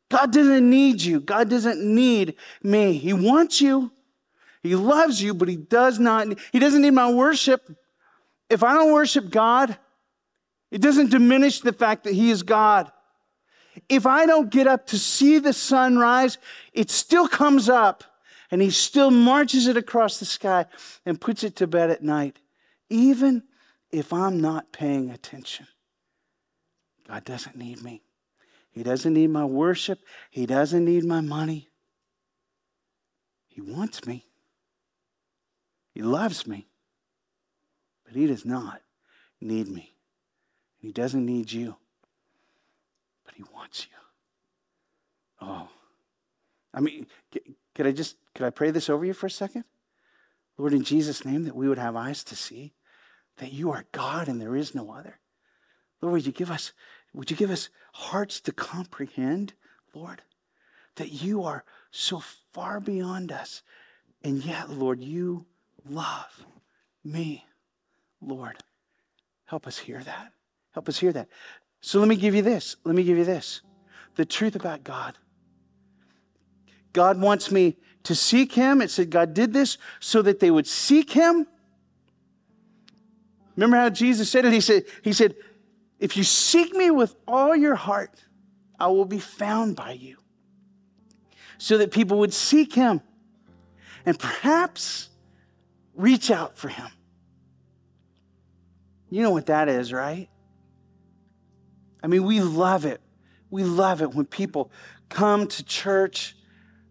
God 0.09 0.33
doesn't 0.33 0.67
need 0.67 1.01
you. 1.01 1.19
God 1.19 1.49
doesn't 1.49 1.79
need 1.79 2.35
me. 2.63 2.93
He 2.93 3.13
wants 3.13 3.61
you. 3.61 3.91
He 4.63 4.75
loves 4.75 5.21
you, 5.21 5.33
but 5.33 5.47
he 5.47 5.55
does 5.55 5.99
not 5.99 6.27
he 6.51 6.59
doesn't 6.59 6.81
need 6.81 6.91
my 6.91 7.11
worship. 7.11 7.69
If 8.49 8.63
I 8.63 8.73
don't 8.73 8.91
worship 8.91 9.29
God, 9.29 9.77
it 10.71 10.81
doesn't 10.81 11.11
diminish 11.11 11.61
the 11.61 11.73
fact 11.73 12.03
that 12.05 12.13
he 12.13 12.31
is 12.31 12.43
God. 12.43 12.91
If 13.87 14.05
I 14.05 14.25
don't 14.25 14.49
get 14.49 14.67
up 14.67 14.87
to 14.87 14.99
see 14.99 15.39
the 15.39 15.53
sunrise, 15.53 16.37
it 16.73 16.89
still 16.89 17.27
comes 17.27 17.69
up 17.69 18.03
and 18.51 18.61
he 18.61 18.71
still 18.71 19.11
marches 19.11 19.67
it 19.67 19.77
across 19.77 20.17
the 20.17 20.25
sky 20.25 20.65
and 21.05 21.21
puts 21.21 21.43
it 21.43 21.55
to 21.57 21.67
bed 21.67 21.89
at 21.89 22.03
night, 22.03 22.39
even 22.89 23.43
if 23.91 24.11
I'm 24.11 24.41
not 24.41 24.71
paying 24.71 25.11
attention. 25.11 25.67
God 27.07 27.23
doesn't 27.25 27.55
need 27.55 27.81
me. 27.83 28.01
He 28.71 28.83
doesn't 28.83 29.13
need 29.13 29.29
my 29.29 29.45
worship. 29.45 29.99
He 30.29 30.45
doesn't 30.45 30.85
need 30.85 31.05
my 31.05 31.21
money. 31.21 31.69
He 33.47 33.61
wants 33.61 34.05
me. 34.05 34.25
He 35.93 36.01
loves 36.01 36.45
me. 36.45 36.67
But 38.05 38.15
He 38.15 38.27
does 38.27 38.45
not 38.45 38.81
need 39.41 39.67
me. 39.67 39.95
And 40.81 40.89
he 40.89 40.91
doesn't 40.91 41.25
need 41.25 41.51
you. 41.51 41.75
He 43.39 43.45
wants 43.55 43.87
you. 43.89 45.47
Oh. 45.47 45.69
I 46.73 46.81
mean, 46.81 47.07
could 47.73 47.87
I 47.87 47.93
just, 47.93 48.17
could 48.35 48.45
I 48.45 48.49
pray 48.49 48.69
this 48.69 48.89
over 48.89 49.05
you 49.05 49.13
for 49.13 49.27
a 49.27 49.31
second? 49.31 49.63
Lord, 50.57 50.73
in 50.73 50.83
Jesus' 50.83 51.23
name, 51.23 51.45
that 51.45 51.55
we 51.55 51.69
would 51.69 51.77
have 51.77 51.95
eyes 51.95 52.21
to 52.25 52.35
see 52.35 52.73
that 53.37 53.53
you 53.53 53.71
are 53.71 53.85
God 53.93 54.27
and 54.27 54.41
there 54.41 54.57
is 54.57 54.75
no 54.75 54.91
other. 54.91 55.19
Lord, 56.01 56.11
would 56.11 56.25
you 56.25 56.33
give 56.33 56.51
us, 56.51 56.73
would 57.13 57.31
you 57.31 57.37
give 57.37 57.49
us 57.49 57.69
hearts 57.93 58.41
to 58.41 58.51
comprehend, 58.51 59.53
Lord, 59.93 60.21
that 60.95 61.13
you 61.13 61.43
are 61.43 61.63
so 61.91 62.21
far 62.51 62.81
beyond 62.81 63.31
us. 63.31 63.63
And 64.21 64.43
yet, 64.43 64.69
Lord, 64.69 65.01
you 65.01 65.45
love 65.89 66.45
me. 67.05 67.45
Lord, 68.21 68.57
help 69.45 69.65
us 69.65 69.77
hear 69.77 70.03
that. 70.03 70.33
Help 70.73 70.89
us 70.89 70.99
hear 70.99 71.13
that. 71.13 71.29
So 71.81 71.99
let 71.99 72.07
me 72.07 72.15
give 72.15 72.35
you 72.35 72.41
this. 72.41 72.75
Let 72.83 72.95
me 72.95 73.03
give 73.03 73.17
you 73.17 73.25
this. 73.25 73.61
The 74.15 74.25
truth 74.25 74.55
about 74.55 74.83
God. 74.83 75.17
God 76.93 77.21
wants 77.21 77.51
me 77.51 77.77
to 78.03 78.15
seek 78.15 78.53
Him. 78.53 78.81
It 78.81 78.91
said 78.91 79.09
God 79.09 79.33
did 79.33 79.53
this 79.53 79.77
so 79.99 80.21
that 80.21 80.39
they 80.39 80.51
would 80.51 80.67
seek 80.67 81.11
Him. 81.11 81.47
Remember 83.55 83.77
how 83.77 83.89
Jesus 83.89 84.29
said 84.29 84.45
it? 84.45 84.53
He 84.53 84.61
said, 84.61 84.85
he 85.03 85.13
said, 85.13 85.35
If 85.99 86.15
you 86.15 86.23
seek 86.23 86.73
me 86.73 86.91
with 86.91 87.15
all 87.27 87.55
your 87.55 87.75
heart, 87.75 88.23
I 88.79 88.87
will 88.87 89.05
be 89.05 89.19
found 89.19 89.75
by 89.75 89.91
you. 89.91 90.17
so 91.59 91.77
that 91.77 91.91
people 91.91 92.19
would 92.19 92.33
seek 92.33 92.73
him 92.73 93.01
and 94.05 94.17
perhaps 94.17 95.09
reach 95.93 96.31
out 96.31 96.57
for 96.57 96.69
him. 96.69 96.87
You 99.09 99.21
know 99.21 99.31
what 99.31 99.47
that 99.47 99.67
is, 99.67 99.91
right? 99.91 100.28
I 102.03 102.07
mean, 102.07 102.23
we 102.23 102.41
love 102.41 102.85
it. 102.85 103.01
We 103.49 103.63
love 103.63 104.01
it 104.01 104.13
when 104.13 104.25
people 104.25 104.71
come 105.09 105.47
to 105.47 105.63
church 105.63 106.35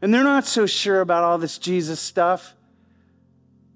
and 0.01 0.13
they're 0.13 0.25
not 0.25 0.47
so 0.47 0.67
sure 0.67 1.01
about 1.01 1.25
all 1.25 1.39
this 1.39 1.59
Jesus 1.59 2.01
stuff. 2.01 2.55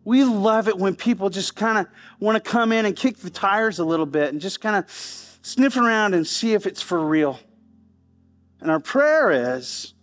We 0.04 0.24
love 0.24 0.68
it 0.68 0.76
when 0.76 0.96
people 0.96 1.30
just 1.30 1.54
kind 1.56 1.78
of 1.78 1.86
want 2.18 2.42
to 2.42 2.50
come 2.50 2.72
in 2.72 2.86
and 2.86 2.94
kick 2.94 3.18
the 3.18 3.30
tires 3.30 3.78
a 3.78 3.84
little 3.84 4.06
bit 4.06 4.32
and 4.32 4.40
just 4.40 4.60
kind 4.60 4.76
of 4.76 4.90
sniff 4.90 5.76
around 5.76 6.14
and 6.14 6.26
see 6.26 6.54
if 6.54 6.66
it's 6.66 6.82
for 6.82 7.04
real. 7.04 7.38
And 8.60 8.70
our 8.70 8.80
prayer 8.80 9.56
is, 9.56 9.94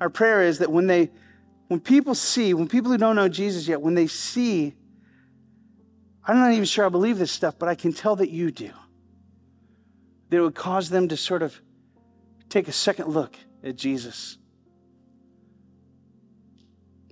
our 0.00 0.10
prayer 0.10 0.42
is 0.42 0.58
that 0.58 0.70
when 0.70 0.86
they, 0.86 1.10
when 1.68 1.80
people 1.80 2.14
see, 2.14 2.54
when 2.54 2.68
people 2.68 2.90
who 2.90 2.98
don't 2.98 3.16
know 3.16 3.28
Jesus 3.28 3.68
yet, 3.68 3.80
when 3.80 3.94
they 3.94 4.08
see, 4.08 4.74
I'm 6.26 6.36
not 6.36 6.52
even 6.52 6.64
sure 6.64 6.86
I 6.86 6.88
believe 6.88 7.18
this 7.18 7.32
stuff, 7.32 7.56
but 7.58 7.68
I 7.68 7.74
can 7.74 7.92
tell 7.92 8.16
that 8.16 8.30
you 8.30 8.50
do. 8.50 8.70
That 10.30 10.38
it 10.38 10.40
would 10.40 10.54
cause 10.54 10.88
them 10.88 11.08
to 11.08 11.16
sort 11.16 11.42
of 11.42 11.60
take 12.48 12.66
a 12.66 12.72
second 12.72 13.08
look 13.08 13.36
at 13.62 13.76
Jesus. 13.76 14.38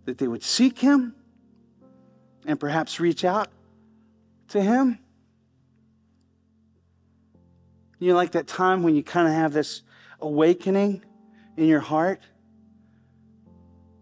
That 0.07 0.19
they 0.19 0.27
would 0.27 0.43
seek 0.43 0.79
him 0.79 1.15
and 2.47 2.59
perhaps 2.59 2.99
reach 2.99 3.25
out 3.25 3.49
to 4.49 4.61
Him? 4.61 4.99
You 7.99 8.11
know, 8.11 8.15
like 8.17 8.33
that 8.33 8.47
time 8.47 8.83
when 8.83 8.95
you 8.95 9.03
kind 9.03 9.29
of 9.29 9.35
have 9.35 9.53
this 9.53 9.83
awakening 10.21 11.05
in 11.57 11.67
your 11.67 11.81
heart? 11.81 12.23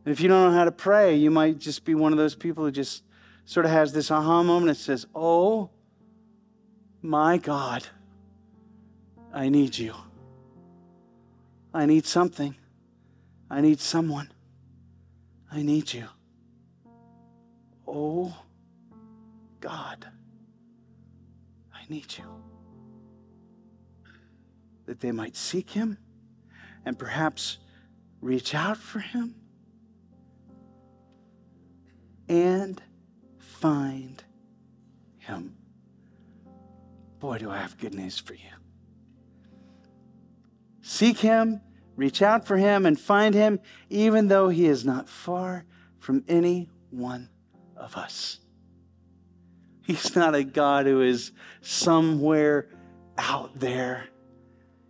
And 0.04 0.12
if 0.12 0.20
you 0.20 0.28
don't 0.28 0.52
know 0.52 0.56
how 0.56 0.64
to 0.64 0.72
pray, 0.72 1.16
you 1.16 1.30
might 1.30 1.58
just 1.58 1.84
be 1.84 1.94
one 1.94 2.12
of 2.12 2.18
those 2.18 2.34
people 2.34 2.64
who 2.64 2.70
just 2.70 3.02
sort 3.44 3.66
of 3.66 3.72
has 3.72 3.92
this 3.92 4.10
aha 4.10 4.42
moment 4.42 4.68
that 4.68 4.82
says, 4.82 5.06
Oh 5.14 5.70
my 7.02 7.38
God, 7.38 7.86
I 9.36 9.50
need 9.50 9.76
you. 9.76 9.92
I 11.74 11.84
need 11.84 12.06
something. 12.06 12.56
I 13.50 13.60
need 13.60 13.80
someone. 13.80 14.32
I 15.52 15.62
need 15.62 15.92
you. 15.92 16.06
Oh 17.86 18.34
God, 19.60 20.06
I 21.74 21.80
need 21.90 22.16
you. 22.16 22.24
That 24.86 25.00
they 25.00 25.12
might 25.12 25.36
seek 25.36 25.68
him 25.68 25.98
and 26.86 26.98
perhaps 26.98 27.58
reach 28.22 28.54
out 28.54 28.78
for 28.78 29.00
him 29.00 29.34
and 32.26 32.80
find 33.38 34.24
him. 35.18 35.54
Boy, 37.18 37.36
do 37.36 37.50
I 37.50 37.58
have 37.58 37.76
good 37.76 37.92
news 37.92 38.18
for 38.18 38.32
you. 38.32 38.65
Seek 40.88 41.18
him, 41.18 41.60
reach 41.96 42.22
out 42.22 42.46
for 42.46 42.56
him, 42.56 42.86
and 42.86 42.98
find 42.98 43.34
him, 43.34 43.58
even 43.90 44.28
though 44.28 44.48
he 44.48 44.66
is 44.66 44.84
not 44.84 45.08
far 45.08 45.64
from 45.98 46.22
any 46.28 46.70
one 46.90 47.28
of 47.76 47.96
us. 47.96 48.38
He's 49.82 50.14
not 50.14 50.36
a 50.36 50.44
God 50.44 50.86
who 50.86 51.02
is 51.02 51.32
somewhere 51.60 52.68
out 53.18 53.58
there. 53.58 54.06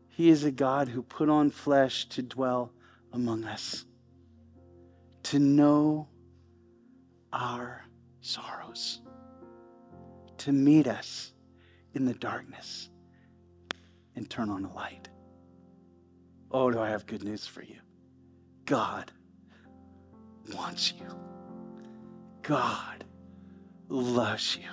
He 0.08 0.28
is 0.28 0.44
a 0.44 0.50
God 0.50 0.88
who 0.88 1.00
put 1.00 1.30
on 1.30 1.48
flesh 1.48 2.06
to 2.10 2.22
dwell 2.22 2.74
among 3.14 3.44
us, 3.44 3.86
to 5.22 5.38
know 5.38 6.08
our 7.32 7.86
sorrows, 8.20 9.00
to 10.36 10.52
meet 10.52 10.88
us 10.88 11.32
in 11.94 12.04
the 12.04 12.14
darkness 12.14 12.90
and 14.14 14.28
turn 14.28 14.50
on 14.50 14.66
a 14.66 14.74
light. 14.74 15.08
Oh, 16.50 16.70
do 16.70 16.78
I 16.78 16.88
have 16.88 17.06
good 17.06 17.24
news 17.24 17.46
for 17.46 17.62
you? 17.62 17.76
God 18.64 19.12
wants 20.54 20.92
you. 20.92 21.06
God 22.42 23.04
loves 23.88 24.56
you. 24.56 24.68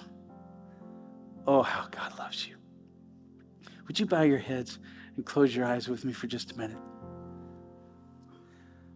Oh, 1.45 1.61
how 1.61 1.87
God 1.89 2.17
loves 2.17 2.47
you. 2.47 2.55
Would 3.87 3.99
you 3.99 4.05
bow 4.05 4.21
your 4.21 4.37
heads 4.37 4.79
and 5.15 5.25
close 5.25 5.55
your 5.55 5.65
eyes 5.65 5.87
with 5.87 6.05
me 6.05 6.13
for 6.13 6.27
just 6.27 6.51
a 6.53 6.57
minute? 6.57 6.77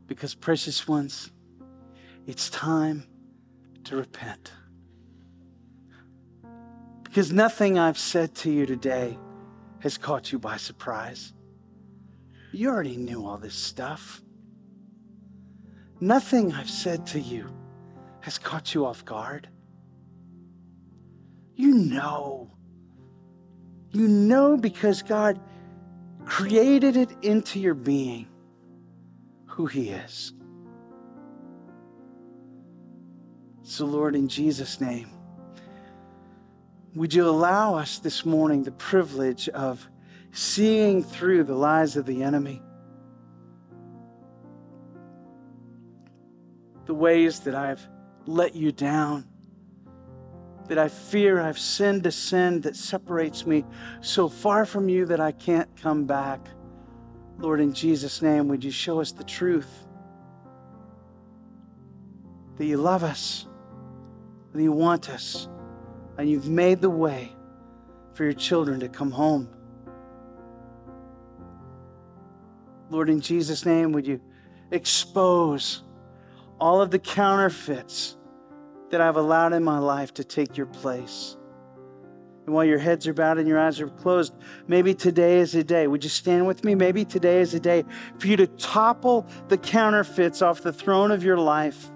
Because, 0.07 0.33
precious 0.33 0.87
ones, 0.87 1.31
it's 2.25 2.49
time 2.49 3.03
to 3.83 3.97
repent. 3.97 4.53
Because 7.03 7.31
nothing 7.31 7.77
I've 7.77 7.97
said 7.97 8.35
to 8.35 8.51
you 8.51 8.65
today 8.65 9.17
has 9.79 9.97
caught 9.97 10.31
you 10.31 10.39
by 10.39 10.57
surprise. 10.57 11.33
You 12.51 12.69
already 12.69 12.97
knew 12.97 13.25
all 13.25 13.37
this 13.37 13.55
stuff. 13.55 14.21
Nothing 15.99 16.53
I've 16.53 16.69
said 16.69 17.05
to 17.07 17.19
you 17.19 17.49
has 18.21 18.37
caught 18.37 18.73
you 18.73 18.85
off 18.85 19.03
guard. 19.05 19.49
You 21.55 21.73
know. 21.73 22.51
You 23.91 24.07
know 24.07 24.57
because 24.57 25.01
God 25.01 25.39
created 26.25 26.97
it 26.97 27.11
into 27.21 27.59
your 27.59 27.73
being 27.73 28.27
who 29.45 29.65
He 29.65 29.89
is. 29.89 30.33
So, 33.63 33.85
Lord, 33.85 34.15
in 34.15 34.27
Jesus' 34.27 34.79
name, 34.79 35.09
would 36.95 37.13
you 37.13 37.27
allow 37.27 37.75
us 37.75 37.99
this 37.99 38.25
morning 38.25 38.63
the 38.63 38.71
privilege 38.71 39.49
of 39.49 39.89
seeing 40.31 41.03
through 41.03 41.43
the 41.43 41.55
lies 41.55 41.97
of 41.97 42.05
the 42.05 42.23
enemy? 42.23 42.61
The 46.85 46.93
ways 46.93 47.41
that 47.41 47.55
I've 47.55 47.85
let 48.25 48.55
you 48.55 48.71
down. 48.71 49.25
That 50.67 50.77
I 50.77 50.89
fear 50.89 51.41
I've 51.41 51.59
sinned 51.59 52.05
a 52.05 52.11
sin 52.11 52.61
that 52.61 52.75
separates 52.75 53.45
me 53.45 53.65
so 54.01 54.27
far 54.27 54.65
from 54.65 54.89
you 54.89 55.05
that 55.05 55.19
I 55.19 55.31
can't 55.31 55.69
come 55.77 56.05
back. 56.05 56.45
Lord, 57.39 57.61
in 57.61 57.73
Jesus' 57.73 58.21
name, 58.21 58.47
would 58.47 58.63
you 58.63 58.71
show 58.71 58.99
us 58.99 59.11
the 59.11 59.23
truth? 59.23 59.85
That 62.57 62.65
you 62.65 62.77
love 62.77 63.03
us, 63.03 63.45
that 64.53 64.61
you 64.61 64.71
want 64.71 65.09
us, 65.09 65.47
and 66.17 66.29
you've 66.29 66.49
made 66.49 66.81
the 66.81 66.89
way 66.89 67.31
for 68.13 68.23
your 68.23 68.33
children 68.33 68.79
to 68.79 68.89
come 68.89 69.11
home. 69.11 69.47
Lord, 72.89 73.09
in 73.09 73.21
Jesus' 73.21 73.65
name, 73.65 73.91
would 73.91 74.07
you 74.07 74.21
expose 74.71 75.83
all 76.59 76.81
of 76.81 76.91
the 76.91 76.99
counterfeits 76.99 78.17
that 78.89 79.01
I've 79.01 79.17
allowed 79.17 79.53
in 79.53 79.63
my 79.63 79.79
life 79.79 80.13
to 80.15 80.23
take 80.23 80.57
your 80.57 80.65
place. 80.67 81.35
And 82.45 82.55
while 82.55 82.63
your 82.63 82.79
heads 82.79 83.05
are 83.07 83.13
bowed 83.13 83.37
and 83.37 83.47
your 83.47 83.59
eyes 83.59 83.81
are 83.81 83.89
closed, 83.89 84.33
maybe 84.67 84.93
today 84.93 85.39
is 85.39 85.53
a 85.55 85.63
day. 85.63 85.87
Would 85.87 86.03
you 86.03 86.09
stand 86.09 86.47
with 86.47 86.63
me? 86.63 86.75
Maybe 86.75 87.03
today 87.03 87.41
is 87.41 87.53
a 87.53 87.59
day 87.59 87.83
for 88.17 88.27
you 88.27 88.37
to 88.37 88.47
topple 88.47 89.27
the 89.49 89.57
counterfeits 89.57 90.41
off 90.41 90.61
the 90.61 90.71
throne 90.71 91.11
of 91.11 91.23
your 91.23 91.37
life 91.37 91.91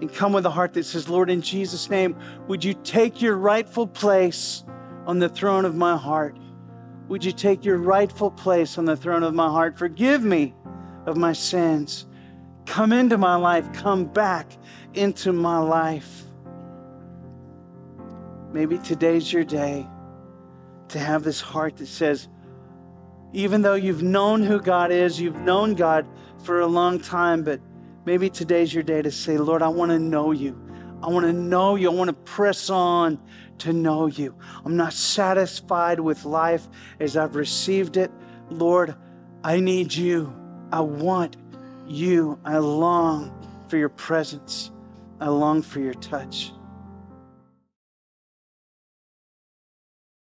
and 0.00 0.12
come 0.12 0.32
with 0.32 0.44
a 0.44 0.50
heart 0.50 0.72
that 0.74 0.84
says, 0.84 1.08
Lord, 1.08 1.30
in 1.30 1.40
Jesus' 1.40 1.88
name, 1.88 2.16
would 2.48 2.64
you 2.64 2.74
take 2.74 3.22
your 3.22 3.36
rightful 3.36 3.86
place 3.86 4.64
on 5.06 5.20
the 5.20 5.28
throne 5.28 5.64
of 5.64 5.76
my 5.76 5.96
heart? 5.96 6.36
Would 7.08 7.24
you 7.24 7.32
take 7.32 7.64
your 7.64 7.76
rightful 7.76 8.30
place 8.30 8.78
on 8.78 8.86
the 8.86 8.96
throne 8.96 9.22
of 9.22 9.34
my 9.34 9.48
heart? 9.48 9.78
Forgive 9.78 10.22
me 10.22 10.54
of 11.06 11.16
my 11.16 11.32
sins. 11.32 12.06
Come 12.66 12.92
into 12.92 13.18
my 13.18 13.36
life. 13.36 13.70
Come 13.74 14.06
back 14.06 14.56
into 14.94 15.32
my 15.32 15.58
life. 15.58 16.22
Maybe 18.52 18.78
today's 18.78 19.32
your 19.32 19.44
day 19.44 19.86
to 20.88 20.98
have 20.98 21.24
this 21.24 21.40
heart 21.40 21.76
that 21.76 21.88
says, 21.88 22.28
even 23.32 23.62
though 23.62 23.74
you've 23.74 24.02
known 24.02 24.42
who 24.42 24.60
God 24.60 24.92
is, 24.92 25.20
you've 25.20 25.40
known 25.40 25.74
God 25.74 26.06
for 26.44 26.60
a 26.60 26.66
long 26.66 27.00
time, 27.00 27.42
but 27.42 27.60
maybe 28.06 28.30
today's 28.30 28.72
your 28.72 28.84
day 28.84 29.02
to 29.02 29.10
say, 29.10 29.36
Lord, 29.36 29.60
I 29.60 29.68
want 29.68 29.90
to 29.90 29.98
know 29.98 30.30
you. 30.30 30.58
I 31.04 31.08
want 31.08 31.26
to 31.26 31.34
know 31.34 31.76
you. 31.76 31.90
I 31.90 31.94
want 31.94 32.08
to 32.08 32.14
press 32.14 32.70
on 32.70 33.20
to 33.58 33.74
know 33.74 34.06
you. 34.06 34.34
I'm 34.64 34.74
not 34.74 34.94
satisfied 34.94 36.00
with 36.00 36.24
life 36.24 36.66
as 36.98 37.14
I've 37.14 37.36
received 37.36 37.98
it. 37.98 38.10
Lord, 38.48 38.94
I 39.42 39.60
need 39.60 39.92
you. 39.92 40.34
I 40.72 40.80
want 40.80 41.36
you. 41.86 42.40
I 42.42 42.56
long 42.56 43.66
for 43.68 43.76
your 43.76 43.90
presence. 43.90 44.70
I 45.20 45.28
long 45.28 45.60
for 45.60 45.80
your 45.80 45.92
touch. 45.92 46.53